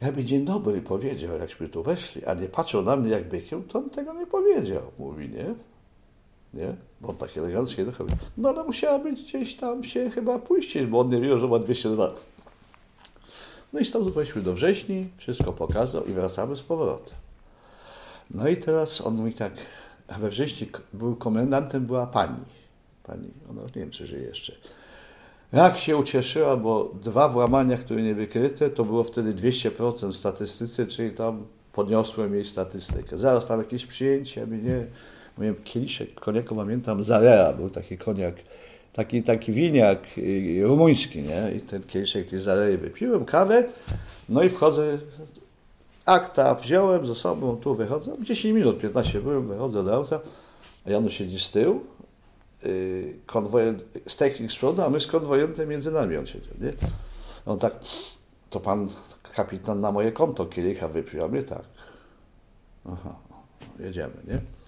jakby 0.01 0.23
dzień 0.23 0.45
dobry 0.45 0.81
powiedział, 0.81 1.37
jakśmy 1.37 1.69
tu 1.69 1.83
weszli, 1.83 2.25
a 2.25 2.33
nie 2.33 2.47
patrzył 2.47 2.81
na 2.81 2.95
mnie 2.95 3.11
jak 3.11 3.29
bykiem, 3.29 3.63
to 3.63 3.79
on 3.79 3.89
tego 3.89 4.13
nie 4.13 4.27
powiedział, 4.27 4.81
mówi, 4.99 5.29
nie? 5.29 5.55
Nie? 6.53 6.75
Bo 7.01 7.07
on 7.09 7.15
tak 7.15 7.37
elegancko 7.37 7.81
jechał. 7.81 8.07
No 8.37 8.49
ale 8.49 8.63
musiała 8.63 8.99
być 8.99 9.23
gdzieś 9.23 9.55
tam 9.55 9.83
się 9.83 10.09
chyba 10.09 10.39
puścić, 10.39 10.85
bo 10.85 10.99
on 10.99 11.09
nie 11.09 11.21
wiedział, 11.21 11.39
że 11.39 11.47
ma 11.47 11.59
200 11.59 11.89
dolarów. 11.89 12.25
No 13.73 13.79
i 13.79 13.85
stąd 13.85 14.13
poszliśmy 14.13 14.41
do 14.41 14.53
wrześni, 14.53 15.09
wszystko 15.17 15.53
pokazał 15.53 16.05
i 16.05 16.11
wracamy 16.11 16.55
z 16.55 16.61
powrotem. 16.61 17.15
No 18.31 18.47
i 18.47 18.57
teraz 18.57 19.01
on 19.01 19.15
mówi 19.15 19.33
tak, 19.33 19.53
we 20.19 20.29
wrześni 20.29 20.67
był 20.93 21.15
komendantem 21.15 21.85
była 21.85 22.07
pani. 22.07 22.39
Pani, 23.03 23.27
ona 23.49 23.61
nie 23.61 23.69
wiem, 23.75 23.89
czy 23.89 24.07
żyje 24.07 24.23
jeszcze. 24.23 24.53
Jak 25.53 25.77
się 25.77 25.97
ucieszyła, 25.97 26.57
bo 26.57 26.91
dwa 27.01 27.29
włamania, 27.29 27.77
które 27.77 28.01
nie 28.01 28.13
wykryte, 28.13 28.69
to 28.69 28.85
było 28.85 29.03
wtedy 29.03 29.33
200% 29.33 30.11
w 30.11 30.17
statystyce, 30.17 30.87
czyli 30.87 31.11
tam 31.11 31.45
podniosłem 31.73 32.33
jej 32.33 32.45
statystykę. 32.45 33.17
Zaraz 33.17 33.47
tam 33.47 33.59
jakieś 33.59 33.85
przyjęcie, 33.85 34.47
mi 34.47 34.57
nie, 34.57 34.85
mówię, 35.41 35.63
kieliszek 35.63 36.13
koniaku, 36.19 36.55
pamiętam, 36.55 37.03
Zarea, 37.03 37.53
był 37.53 37.69
taki 37.69 37.97
koniak, 37.97 38.35
taki, 38.93 39.23
taki 39.23 39.51
winiak 39.51 40.07
y, 40.17 40.61
rumuński, 40.63 41.21
nie? 41.21 41.51
I 41.57 41.61
ten 41.61 41.83
kieliszek 41.83 42.29
tej 42.29 42.39
Zarei 42.39 42.77
wypiłem, 42.77 43.25
kawę, 43.25 43.63
no 44.29 44.43
i 44.43 44.49
wchodzę, 44.49 44.97
akta 46.05 46.55
wziąłem 46.55 47.05
ze 47.05 47.15
sobą, 47.15 47.57
tu 47.57 47.75
wychodzę, 47.75 48.15
10 48.21 48.55
minut, 48.55 48.79
15 48.79 49.21
byłem, 49.21 49.47
wychodzę 49.47 49.83
do 49.83 49.95
auta, 49.95 50.19
Janusz 50.85 51.13
siedzi 51.13 51.39
z 51.39 51.51
tyłu, 51.51 51.83
yy, 52.63 53.13
konwojent, 53.25 53.85
z 54.07 54.15
technik 54.15 54.51
z 54.51 54.55
przodu, 54.55 54.81
a 54.81 54.89
my 54.89 54.99
z 54.99 55.07
konwojentem 55.07 55.69
między 55.69 55.91
nami 55.91 56.17
on 56.17 56.27
siedział, 56.27 56.53
nie? 56.61 56.73
On 57.45 57.59
tak, 57.59 57.73
to 58.49 58.59
pan 58.59 58.89
kapitan 59.35 59.81
na 59.81 59.91
moje 59.91 60.11
konto 60.11 60.45
kielicha 60.45 60.87
wypił, 60.87 61.23
a 61.23 61.27
my 61.27 61.43
tak. 61.43 61.63
Aha, 62.85 63.15
jedziemy, 63.79 64.13
nie? 64.27 64.60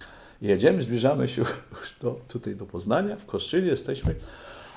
Jedziemy, 0.44 0.82
zbliżamy 0.82 1.28
się 1.28 1.40
już 1.42 1.94
do, 2.00 2.20
tutaj 2.28 2.56
do 2.56 2.66
Poznania, 2.66 3.16
w 3.16 3.26
Kostrzynie 3.26 3.68
jesteśmy. 3.68 4.14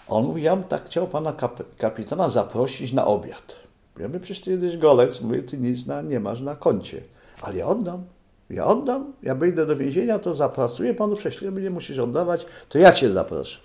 On 0.08 0.26
mówi, 0.26 0.44
ja 0.44 0.56
bym 0.56 0.66
tak 0.66 0.86
chciał 0.86 1.08
pana 1.08 1.34
kap 1.34 1.78
kapitana 1.78 2.30
zaprosić 2.30 2.94
na 2.94 3.06
obiad. 3.06 3.56
Ja 4.00 4.08
mówię, 4.08 4.20
przecież 4.20 4.44
ty 4.44 4.52
jesteś 4.52 4.78
golec, 4.78 5.22
mówię, 5.22 5.44
ty 5.44 5.58
nic 5.58 5.86
na, 5.86 6.02
nie 6.02 6.20
masz 6.20 6.42
na 6.42 6.56
koncie. 6.56 7.02
Ale 7.42 7.58
ja 7.58 7.68
oddam, 7.68 8.04
ja 8.50 8.66
oddam, 8.66 9.14
ja 9.24 9.36
wyjdę 9.36 9.66
do 9.66 9.76
więzienia, 9.76 10.20
to 10.20 10.34
zapracuję 10.34 10.94
panu, 10.94 11.16
prześlę, 11.16 11.52
nie 11.52 11.70
musisz 11.70 12.00
oddawać, 12.00 12.46
to 12.70 12.78
ja 12.78 12.94
cię 12.94 13.12
zaproszę. 13.12 13.60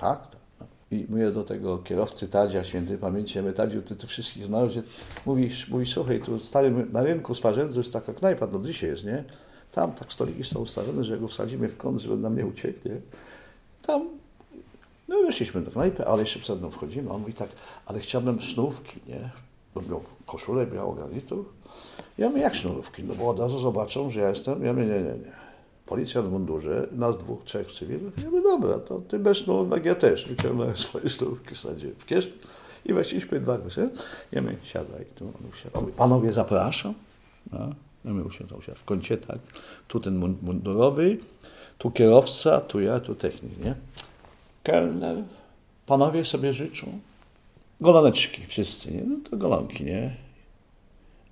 Tak, 0.00 0.20
tak. 0.58 0.68
I 0.90 1.06
mówię 1.08 1.30
do 1.30 1.44
tego 1.44 1.78
kierowcy 1.78 2.28
Tadzia, 2.28 2.64
świętej 2.64 2.98
pamięci, 2.98 3.38
Tadziu, 3.54 3.82
ty 3.82 3.96
tu 3.96 4.06
wszystkich 4.06 4.44
znałeś, 4.44 4.72
mówisz, 5.26 5.68
mówi, 5.68 5.86
słuchaj, 5.86 6.20
tu 6.20 6.38
stary, 6.38 6.86
na 6.92 7.02
rynku 7.02 7.34
Swarzędzu 7.34 7.80
jest 7.80 7.92
taka 7.92 8.12
knajpa, 8.12 8.46
no 8.52 8.58
dzisiaj 8.58 8.90
jest, 8.90 9.04
nie? 9.04 9.24
Tam 9.72 9.92
tak 9.92 10.12
stoliki 10.12 10.44
są 10.44 10.60
ustawione, 10.60 11.04
że 11.04 11.18
go 11.18 11.28
wsadzimy 11.28 11.68
w 11.68 11.76
kąt, 11.76 12.00
żeby 12.00 12.16
na 12.16 12.30
mnie 12.30 12.46
uciekł, 12.46 12.78
nie? 12.88 12.96
Tam, 13.82 14.08
no 15.08 15.22
weszliśmy 15.22 15.60
do 15.60 15.70
knajpy, 15.70 16.06
ale 16.06 16.20
jeszcze 16.20 16.38
przed 16.38 16.58
mną 16.58 16.70
wchodzimy, 16.70 17.10
on 17.10 17.20
mówi 17.20 17.34
tak, 17.34 17.48
ale 17.86 18.00
chciałbym 18.00 18.40
sznurówki, 18.40 19.00
nie? 19.08 19.30
Bo 19.74 19.82
miał 19.82 20.02
koszulę 20.26 20.66
białą. 20.66 20.96
Ja 22.18 22.28
mówię, 22.28 22.40
jak 22.40 22.54
sznurówki? 22.54 23.04
No 23.04 23.14
bo 23.14 23.28
od 23.28 23.38
razu 23.38 23.58
zobaczą, 23.58 24.10
że 24.10 24.20
ja 24.20 24.28
jestem, 24.28 24.64
ja 24.64 24.72
mówię, 24.72 24.86
nie, 24.86 24.98
nie, 24.98 25.18
nie. 25.18 25.32
Policjant 25.86 26.28
w 26.28 26.30
mundurze, 26.30 26.86
nas 26.92 27.18
dwóch, 27.18 27.44
trzech 27.44 27.72
cywilów. 27.72 28.22
Ja 28.22 28.30
mówię, 28.30 28.42
dobra, 28.42 28.78
to 28.78 29.00
ty 29.08 29.18
bez 29.18 29.38
sznurówek, 29.38 29.84
ja 29.84 29.94
też. 29.94 30.28
Wyciągnąłem 30.28 30.76
swoje 30.86 31.08
sznurówki, 31.08 31.54
sadziłem 31.54 31.94
w 31.98 32.06
kieszeń 32.06 32.32
i 32.84 32.92
weszliśmy 32.92 33.40
dwa 33.40 33.58
goście. 33.58 33.88
Ja 34.32 34.42
mówię, 34.42 34.56
siadaj 34.64 35.04
tu. 35.14 35.24
On. 35.74 35.80
Mówi, 35.80 35.92
panowie, 35.92 36.32
zapraszam. 36.32 36.94
No. 37.52 37.74
Ja 38.08 38.14
mówię, 38.14 38.24
usiadł, 38.24 38.58
usiadł 38.58 38.78
w 38.78 38.84
kącie, 38.84 39.16
tak. 39.16 39.38
Tu 39.88 40.00
ten 40.00 40.36
mundurowy, 40.42 41.18
tu 41.78 41.90
kierowca, 41.90 42.60
tu 42.60 42.80
ja, 42.80 43.00
tu 43.00 43.14
technik, 43.14 43.64
nie? 43.64 43.74
Kelner, 44.62 45.16
panowie 45.86 46.24
sobie 46.24 46.52
życzą 46.52 46.98
goloneczki 47.80 48.46
wszyscy, 48.46 48.92
nie? 48.92 49.02
No 49.04 49.16
to 49.30 49.36
golonki, 49.36 49.84
nie? 49.84 50.16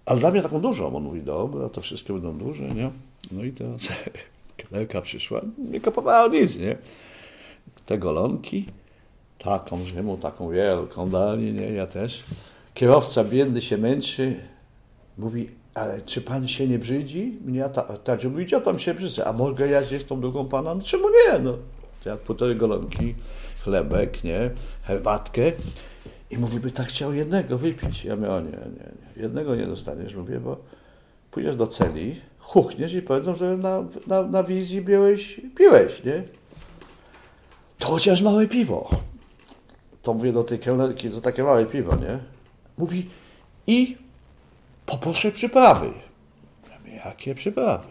Ale 0.06 0.20
dla 0.20 0.30
mnie 0.30 0.42
taką 0.42 0.60
dużą. 0.60 0.96
On 0.96 1.02
mówi, 1.02 1.22
dobra, 1.22 1.68
to 1.68 1.80
wszystkie 1.80 2.12
będą 2.12 2.38
duże, 2.38 2.62
nie? 2.62 2.90
No 3.32 3.44
i 3.44 3.52
teraz 3.52 3.88
kelnerka 4.56 5.00
przyszła, 5.00 5.40
nie 5.58 5.80
kupowała 5.80 6.28
nic, 6.28 6.58
nie? 6.58 6.76
Te 7.86 7.98
golonki, 7.98 8.66
taką 9.38 9.78
mu 10.02 10.16
taką 10.16 10.50
wielką 10.50 11.10
dali, 11.10 11.52
nie? 11.52 11.72
Ja 11.72 11.86
też. 11.86 12.24
Kierowca 12.74 13.24
biedny 13.24 13.62
się 13.62 13.78
męczy, 13.78 14.34
mówi, 15.18 15.48
ale 15.76 16.02
czy 16.02 16.20
pan 16.22 16.48
się 16.48 16.68
nie 16.68 16.78
brzydzi? 16.78 17.38
Mnie 17.44 17.68
ta, 17.68 17.82
Tadziu 17.82 18.30
mówi, 18.30 18.46
ja 18.52 18.60
tam 18.60 18.78
się 18.78 18.94
brzydzę, 18.94 19.26
a 19.26 19.32
mogę 19.32 19.68
ja 19.68 19.82
zjeść 19.82 20.04
tą 20.04 20.20
drugą 20.20 20.48
pana? 20.48 20.74
No 20.74 20.80
czemu 20.80 21.08
nie? 21.08 21.38
No, 21.38 21.58
jak 22.04 22.18
półtorej 22.18 22.56
golonki, 22.56 23.14
chlebek, 23.64 24.24
nie? 24.24 24.50
Herbatkę. 24.82 25.42
I 26.30 26.38
mówi, 26.38 26.60
by 26.60 26.70
tak 26.70 26.86
chciał 26.86 27.14
jednego 27.14 27.58
wypić. 27.58 28.04
Ja 28.04 28.16
mówię, 28.16 28.30
o 28.30 28.40
nie, 28.40 28.50
nie, 28.50 28.56
nie. 28.56 29.22
Jednego 29.22 29.54
nie 29.54 29.66
dostaniesz, 29.66 30.14
mówię, 30.14 30.40
bo 30.40 30.56
pójdziesz 31.30 31.56
do 31.56 31.66
celi, 31.66 32.20
huchniesz 32.38 32.94
i 32.94 33.02
powiedzą, 33.02 33.34
że 33.34 33.56
na, 33.56 33.84
na, 34.06 34.22
na 34.22 34.42
wizji 34.42 34.82
biłeś, 34.82 35.40
piłeś, 35.56 36.04
nie? 36.04 36.22
To 37.78 37.88
chociaż 37.88 38.22
małe 38.22 38.48
piwo. 38.48 38.90
To 40.02 40.14
mówię 40.14 40.32
do 40.32 40.44
tej 40.44 40.58
kelnerki, 40.58 41.10
to 41.10 41.20
takie 41.20 41.42
małe 41.42 41.66
piwo, 41.66 41.96
nie? 41.96 42.18
Mówi, 42.78 43.08
i 43.66 44.06
poproszę 44.87 45.33
przyprawy. 45.33 45.92
Ja 46.87 47.05
jakie 47.05 47.35
przyprawy. 47.35 47.88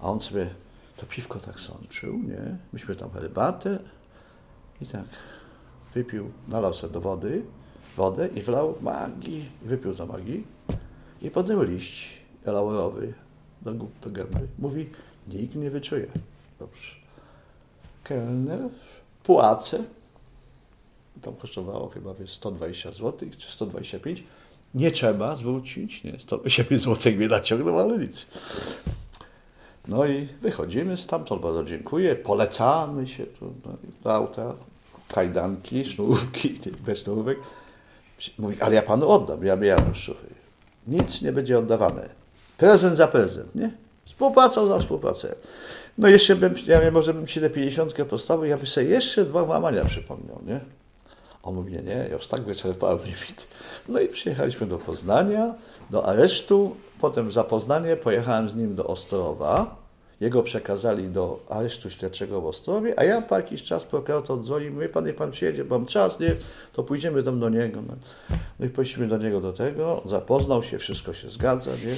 A 0.00 0.10
on 0.10 0.20
sobie 0.20 0.50
to 0.96 1.06
piwko 1.06 1.40
tak 1.40 1.60
sączył, 1.60 2.18
nie? 2.18 2.56
Myśmy 2.72 2.96
tam 2.96 3.10
herbatę 3.10 3.78
i 4.80 4.86
tak 4.86 5.04
wypił, 5.94 6.30
nalał 6.48 6.72
sobie 6.72 6.92
do 6.92 7.00
wody, 7.00 7.42
wodę 7.96 8.28
i 8.28 8.42
wlał 8.42 8.74
magii, 8.80 9.48
wypił 9.62 9.94
za 9.94 10.06
magii 10.06 10.46
i 11.22 11.30
podjął 11.30 11.62
liść 11.62 12.20
laurowy 12.44 13.14
do, 13.62 13.72
do 14.02 14.10
gęby. 14.10 14.48
Mówi, 14.58 14.90
nikt 15.28 15.54
nie 15.54 15.70
wyczuje. 15.70 16.06
Dobrze. 16.58 16.96
Kelner, 18.04 18.60
płacę. 19.22 19.84
Tam 21.22 21.36
kosztowało 21.36 21.88
chyba 21.88 22.14
wiesz, 22.14 22.32
120 22.32 22.92
zł 22.92 23.28
czy 23.36 23.50
125. 23.50 24.24
Nie 24.76 24.90
trzeba 24.90 25.36
zwrócić, 25.36 26.04
nie, 26.04 26.20
125 26.20 26.82
zł 26.82 27.12
mnie 27.12 27.28
naciągnął, 27.28 27.78
ale 27.78 27.98
nic. 27.98 28.26
No 29.88 30.06
i 30.06 30.26
wychodzimy 30.42 30.96
stamtąd, 30.96 31.42
bardzo 31.42 31.64
dziękuję, 31.64 32.16
polecamy 32.16 33.06
się 33.06 33.26
tu 33.26 33.54
no, 34.04 34.12
auta, 34.12 34.54
kajdanki, 35.14 35.84
sznurówki, 35.84 36.54
bez 36.86 36.98
sznurówek. 36.98 37.38
Mówi, 38.38 38.56
ale 38.60 38.74
ja 38.74 38.82
panu 38.82 39.08
oddam, 39.08 39.44
ja 39.44 39.56
Janusz, 39.56 40.04
słuchaj, 40.04 40.30
nic 40.86 41.22
nie 41.22 41.32
będzie 41.32 41.58
oddawane. 41.58 42.08
Prezent 42.58 42.96
za 42.96 43.08
prezent, 43.08 43.54
nie? 43.54 43.70
Współpraca 44.04 44.66
za 44.66 44.78
współpracę. 44.78 45.34
No 45.98 46.08
jeszcze 46.08 46.36
bym, 46.36 46.54
ja 46.66 46.80
wiem, 46.80 46.94
może 46.94 47.14
bym 47.14 47.26
ci 47.26 47.40
tę 47.40 47.50
50 47.50 47.94
postawił, 48.08 48.44
ja 48.44 48.56
bym 48.56 48.66
sobie 48.66 48.86
jeszcze 48.86 49.24
dwa 49.24 49.44
włamania 49.44 49.84
przypomniał, 49.84 50.42
nie? 50.46 50.60
On 51.46 51.54
mówi, 51.54 51.72
nie, 51.72 51.82
nie, 51.82 52.08
już 52.12 52.26
tak 52.26 52.42
wyczerpałem 52.42 52.98
limit. 52.98 53.46
No 53.88 54.00
i 54.00 54.08
przyjechaliśmy 54.08 54.66
do 54.66 54.78
Poznania, 54.78 55.54
do 55.90 56.06
aresztu, 56.06 56.76
potem 57.00 57.32
za 57.32 57.44
Poznanie 57.44 57.96
pojechałem 57.96 58.50
z 58.50 58.54
nim 58.54 58.74
do 58.74 58.86
Ostrowa. 58.86 59.76
Jego 60.20 60.42
przekazali 60.42 61.08
do 61.08 61.40
aresztu 61.48 61.90
śledczego 61.90 62.40
w 62.40 62.46
Ostrowie, 62.46 62.94
a 63.00 63.04
ja 63.04 63.22
po 63.22 63.36
jakiś 63.36 63.62
czas 63.62 63.84
prokurator 63.84 64.40
dzwoni, 64.44 64.70
mówi, 64.70 64.88
pan, 64.88 65.04
niech 65.04 65.16
pan 65.16 65.30
przyjedzie, 65.30 65.64
mam 65.64 65.86
czas, 65.86 66.20
nie, 66.20 66.36
to 66.72 66.82
pójdziemy 66.82 67.22
tam 67.22 67.40
do 67.40 67.48
niego. 67.48 67.82
No, 67.88 67.94
no 68.60 68.66
i 68.66 68.68
poszliśmy 68.68 69.08
do 69.08 69.18
niego 69.18 69.40
do 69.40 69.52
tego, 69.52 70.02
zapoznał 70.04 70.62
się, 70.62 70.78
wszystko 70.78 71.12
się 71.12 71.30
zgadza, 71.30 71.70
nie. 71.70 71.94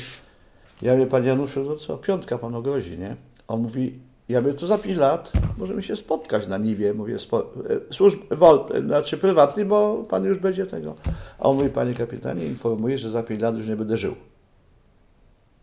Ja 0.82 0.96
mówię, 0.96 1.06
panie 1.06 1.28
Januszu, 1.28 1.64
to 1.64 1.76
co, 1.76 1.96
piątka 1.98 2.38
panu 2.38 2.62
grozi, 2.62 2.98
nie? 2.98 3.16
On 3.48 3.60
mówi, 3.60 3.98
ja 4.28 4.40
mówię, 4.40 4.54
to 4.54 4.66
za 4.66 4.78
5 4.78 4.96
lat 4.96 5.32
możemy 5.56 5.82
się 5.82 5.96
spotkać 5.96 6.46
na 6.46 6.58
Niwie, 6.58 6.94
mówię, 6.94 7.18
spo, 7.18 7.40
e, 7.40 7.94
służb, 7.94 8.20
wol, 8.30 8.64
znaczy 8.86 9.18
prywatny, 9.18 9.64
bo 9.64 10.04
pan 10.08 10.24
już 10.24 10.38
będzie 10.38 10.66
tego. 10.66 10.94
A 11.38 11.42
on 11.42 11.56
mówi, 11.56 11.70
panie 11.70 11.94
kapitanie, 11.94 12.46
informuję, 12.46 12.98
że 12.98 13.10
za 13.10 13.22
5 13.22 13.42
lat 13.42 13.56
już 13.56 13.68
nie 13.68 13.76
będę 13.76 13.96
żył. 13.96 14.14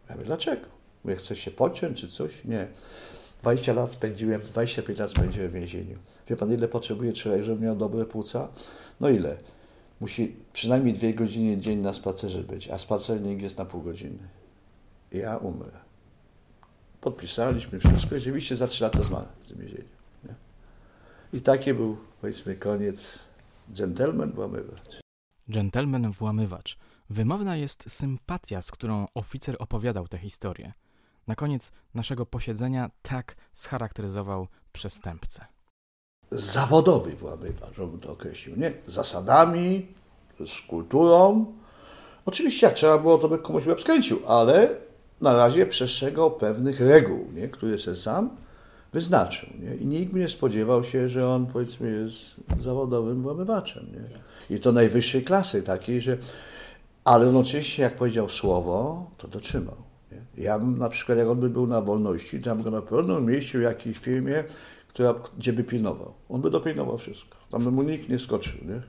Ja 0.09 0.15
mówię, 0.15 0.25
dlaczego? 0.25 0.65
Mówię, 1.03 1.15
chcesz 1.15 1.39
się 1.39 1.51
pociąć 1.51 2.01
czy 2.01 2.07
coś? 2.07 2.45
Nie. 2.45 2.67
20 3.41 3.73
lat 3.73 3.91
spędziłem, 3.91 4.41
25 4.41 4.99
lat 4.99 5.11
spędziłem 5.11 5.49
w 5.49 5.53
więzieniu. 5.53 5.97
Wie 6.29 6.35
pan, 6.35 6.53
ile 6.53 6.67
potrzebuje 6.67 7.13
człowiek, 7.13 7.43
żeby 7.43 7.65
miał 7.65 7.75
dobre 7.75 8.05
płuca? 8.05 8.47
No 8.99 9.09
ile? 9.09 9.37
Musi 9.99 10.35
przynajmniej 10.53 10.93
dwie 10.93 11.13
godziny 11.13 11.57
dzień 11.57 11.81
na 11.81 11.93
spacerze 11.93 12.43
być, 12.43 12.69
a 12.69 12.77
spacernik 12.77 13.41
jest 13.41 13.57
na 13.57 13.65
pół 13.65 13.81
godziny. 13.81 14.19
Ja 15.11 15.37
umrę. 15.37 15.84
Podpisaliśmy 17.05 17.79
wszystko 17.79 18.15
i 18.15 18.19
rzeczywiście 18.19 18.55
za 18.55 18.67
trzy 18.67 18.83
lata 18.83 19.03
zmarł 19.03 19.25
w 19.43 19.47
tym 19.47 19.57
więzieniu. 19.57 19.89
Nie? 20.23 20.35
I 21.33 21.41
taki 21.41 21.73
był, 21.73 21.97
powiedzmy, 22.21 22.55
koniec. 22.55 23.19
Gentleman 23.69 24.31
włamywacz. 24.31 24.99
Gentleman 25.47 26.11
włamywacz. 26.11 26.77
Wymowna 27.09 27.55
jest 27.55 27.83
sympatia, 27.87 28.61
z 28.61 28.71
którą 28.71 29.05
oficer 29.13 29.55
opowiadał 29.59 30.07
tę 30.07 30.17
historię. 30.17 30.73
Na 31.27 31.35
koniec 31.35 31.71
naszego 31.93 32.25
posiedzenia 32.25 32.91
tak 33.01 33.35
scharakteryzował 33.53 34.47
przestępcę. 34.73 35.45
Zawodowy 36.31 37.15
włamywacz, 37.15 37.75
żebym 37.75 37.99
to 37.99 38.11
określił, 38.11 38.55
nie? 38.55 38.73
Z 38.85 38.93
zasadami, 38.93 39.87
z 40.45 40.61
kulturą. 40.61 41.53
Oczywiście, 42.25 42.67
jak 42.67 42.75
trzeba 42.75 42.97
było, 42.97 43.17
to 43.17 43.29
by 43.29 43.37
komuś 43.37 43.65
łeb 43.65 43.81
skręcił, 43.81 44.19
ale 44.27 44.84
na 45.25 45.33
razie 45.33 45.65
przestrzegał 45.65 46.31
pewnych 46.31 46.79
reguł, 46.79 47.25
nie? 47.33 47.47
które 47.47 47.77
sobie 47.77 47.97
sam 47.97 48.29
wyznaczył. 48.93 49.49
Nie? 49.59 49.75
I 49.75 49.85
nikt 49.85 50.13
nie 50.13 50.29
spodziewał 50.29 50.83
się, 50.83 51.09
że 51.09 51.29
on, 51.29 51.45
powiedzmy, 51.45 51.91
jest 51.91 52.35
zawodowym 52.59 53.21
włamywaczem. 53.21 53.85
Nie? 53.93 54.55
I 54.55 54.59
to 54.59 54.71
najwyższej 54.71 55.23
klasy, 55.23 55.63
takiej, 55.63 56.01
że... 56.01 56.17
Ale 57.05 57.25
jednocześnie, 57.25 57.83
jak 57.83 57.95
powiedział 57.95 58.29
słowo, 58.29 59.05
to 59.17 59.27
dotrzymał. 59.27 59.75
Nie? 60.11 60.43
Ja 60.43 60.59
bym 60.59 60.77
na 60.77 60.89
przykład, 60.89 61.17
jak 61.17 61.27
on 61.27 61.39
by 61.39 61.49
był 61.49 61.67
na 61.67 61.81
wolności, 61.81 62.39
bym 62.39 62.63
go 62.63 62.71
na 62.71 62.81
pewno 62.81 63.17
umieścił 63.17 63.59
w 63.59 63.63
jakiejś 63.63 63.97
firmie, 63.97 64.43
która, 64.87 65.15
gdzie 65.37 65.53
by 65.53 65.63
pilnował. 65.63 66.13
On 66.29 66.41
by 66.41 66.49
dopilnował 66.49 66.97
wszystko. 66.97 67.37
Tam 67.49 67.63
by 67.63 67.71
mu 67.71 67.83
nikt 67.83 68.09
nie 68.09 68.19
skoczył. 68.19 68.59
Nie? 68.65 68.81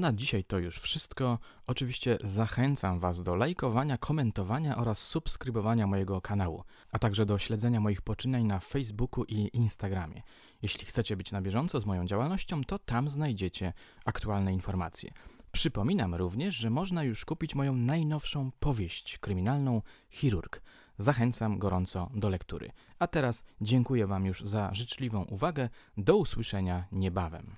Na 0.00 0.12
dzisiaj 0.12 0.44
to 0.44 0.58
już 0.58 0.78
wszystko. 0.78 1.38
Oczywiście 1.66 2.18
zachęcam 2.24 3.00
Was 3.00 3.22
do 3.22 3.36
lajkowania, 3.36 3.98
komentowania 3.98 4.76
oraz 4.76 4.98
subskrybowania 4.98 5.86
mojego 5.86 6.20
kanału, 6.20 6.64
a 6.92 6.98
także 6.98 7.26
do 7.26 7.38
śledzenia 7.38 7.80
moich 7.80 8.02
poczynań 8.02 8.44
na 8.44 8.60
Facebooku 8.60 9.24
i 9.24 9.50
Instagramie. 9.52 10.22
Jeśli 10.62 10.86
chcecie 10.86 11.16
być 11.16 11.32
na 11.32 11.42
bieżąco 11.42 11.80
z 11.80 11.86
moją 11.86 12.06
działalnością, 12.06 12.64
to 12.64 12.78
tam 12.78 13.10
znajdziecie 13.10 13.72
aktualne 14.04 14.52
informacje. 14.52 15.12
Przypominam 15.52 16.14
również, 16.14 16.56
że 16.56 16.70
można 16.70 17.04
już 17.04 17.24
kupić 17.24 17.54
moją 17.54 17.76
najnowszą 17.76 18.50
powieść 18.60 19.18
kryminalną 19.18 19.82
Chirurg. 20.10 20.62
Zachęcam 20.98 21.58
gorąco 21.58 22.10
do 22.14 22.28
lektury. 22.28 22.70
A 22.98 23.06
teraz 23.06 23.44
dziękuję 23.60 24.06
Wam 24.06 24.26
już 24.26 24.40
za 24.40 24.74
życzliwą 24.74 25.24
uwagę. 25.24 25.68
Do 25.96 26.16
usłyszenia 26.16 26.84
niebawem. 26.92 27.56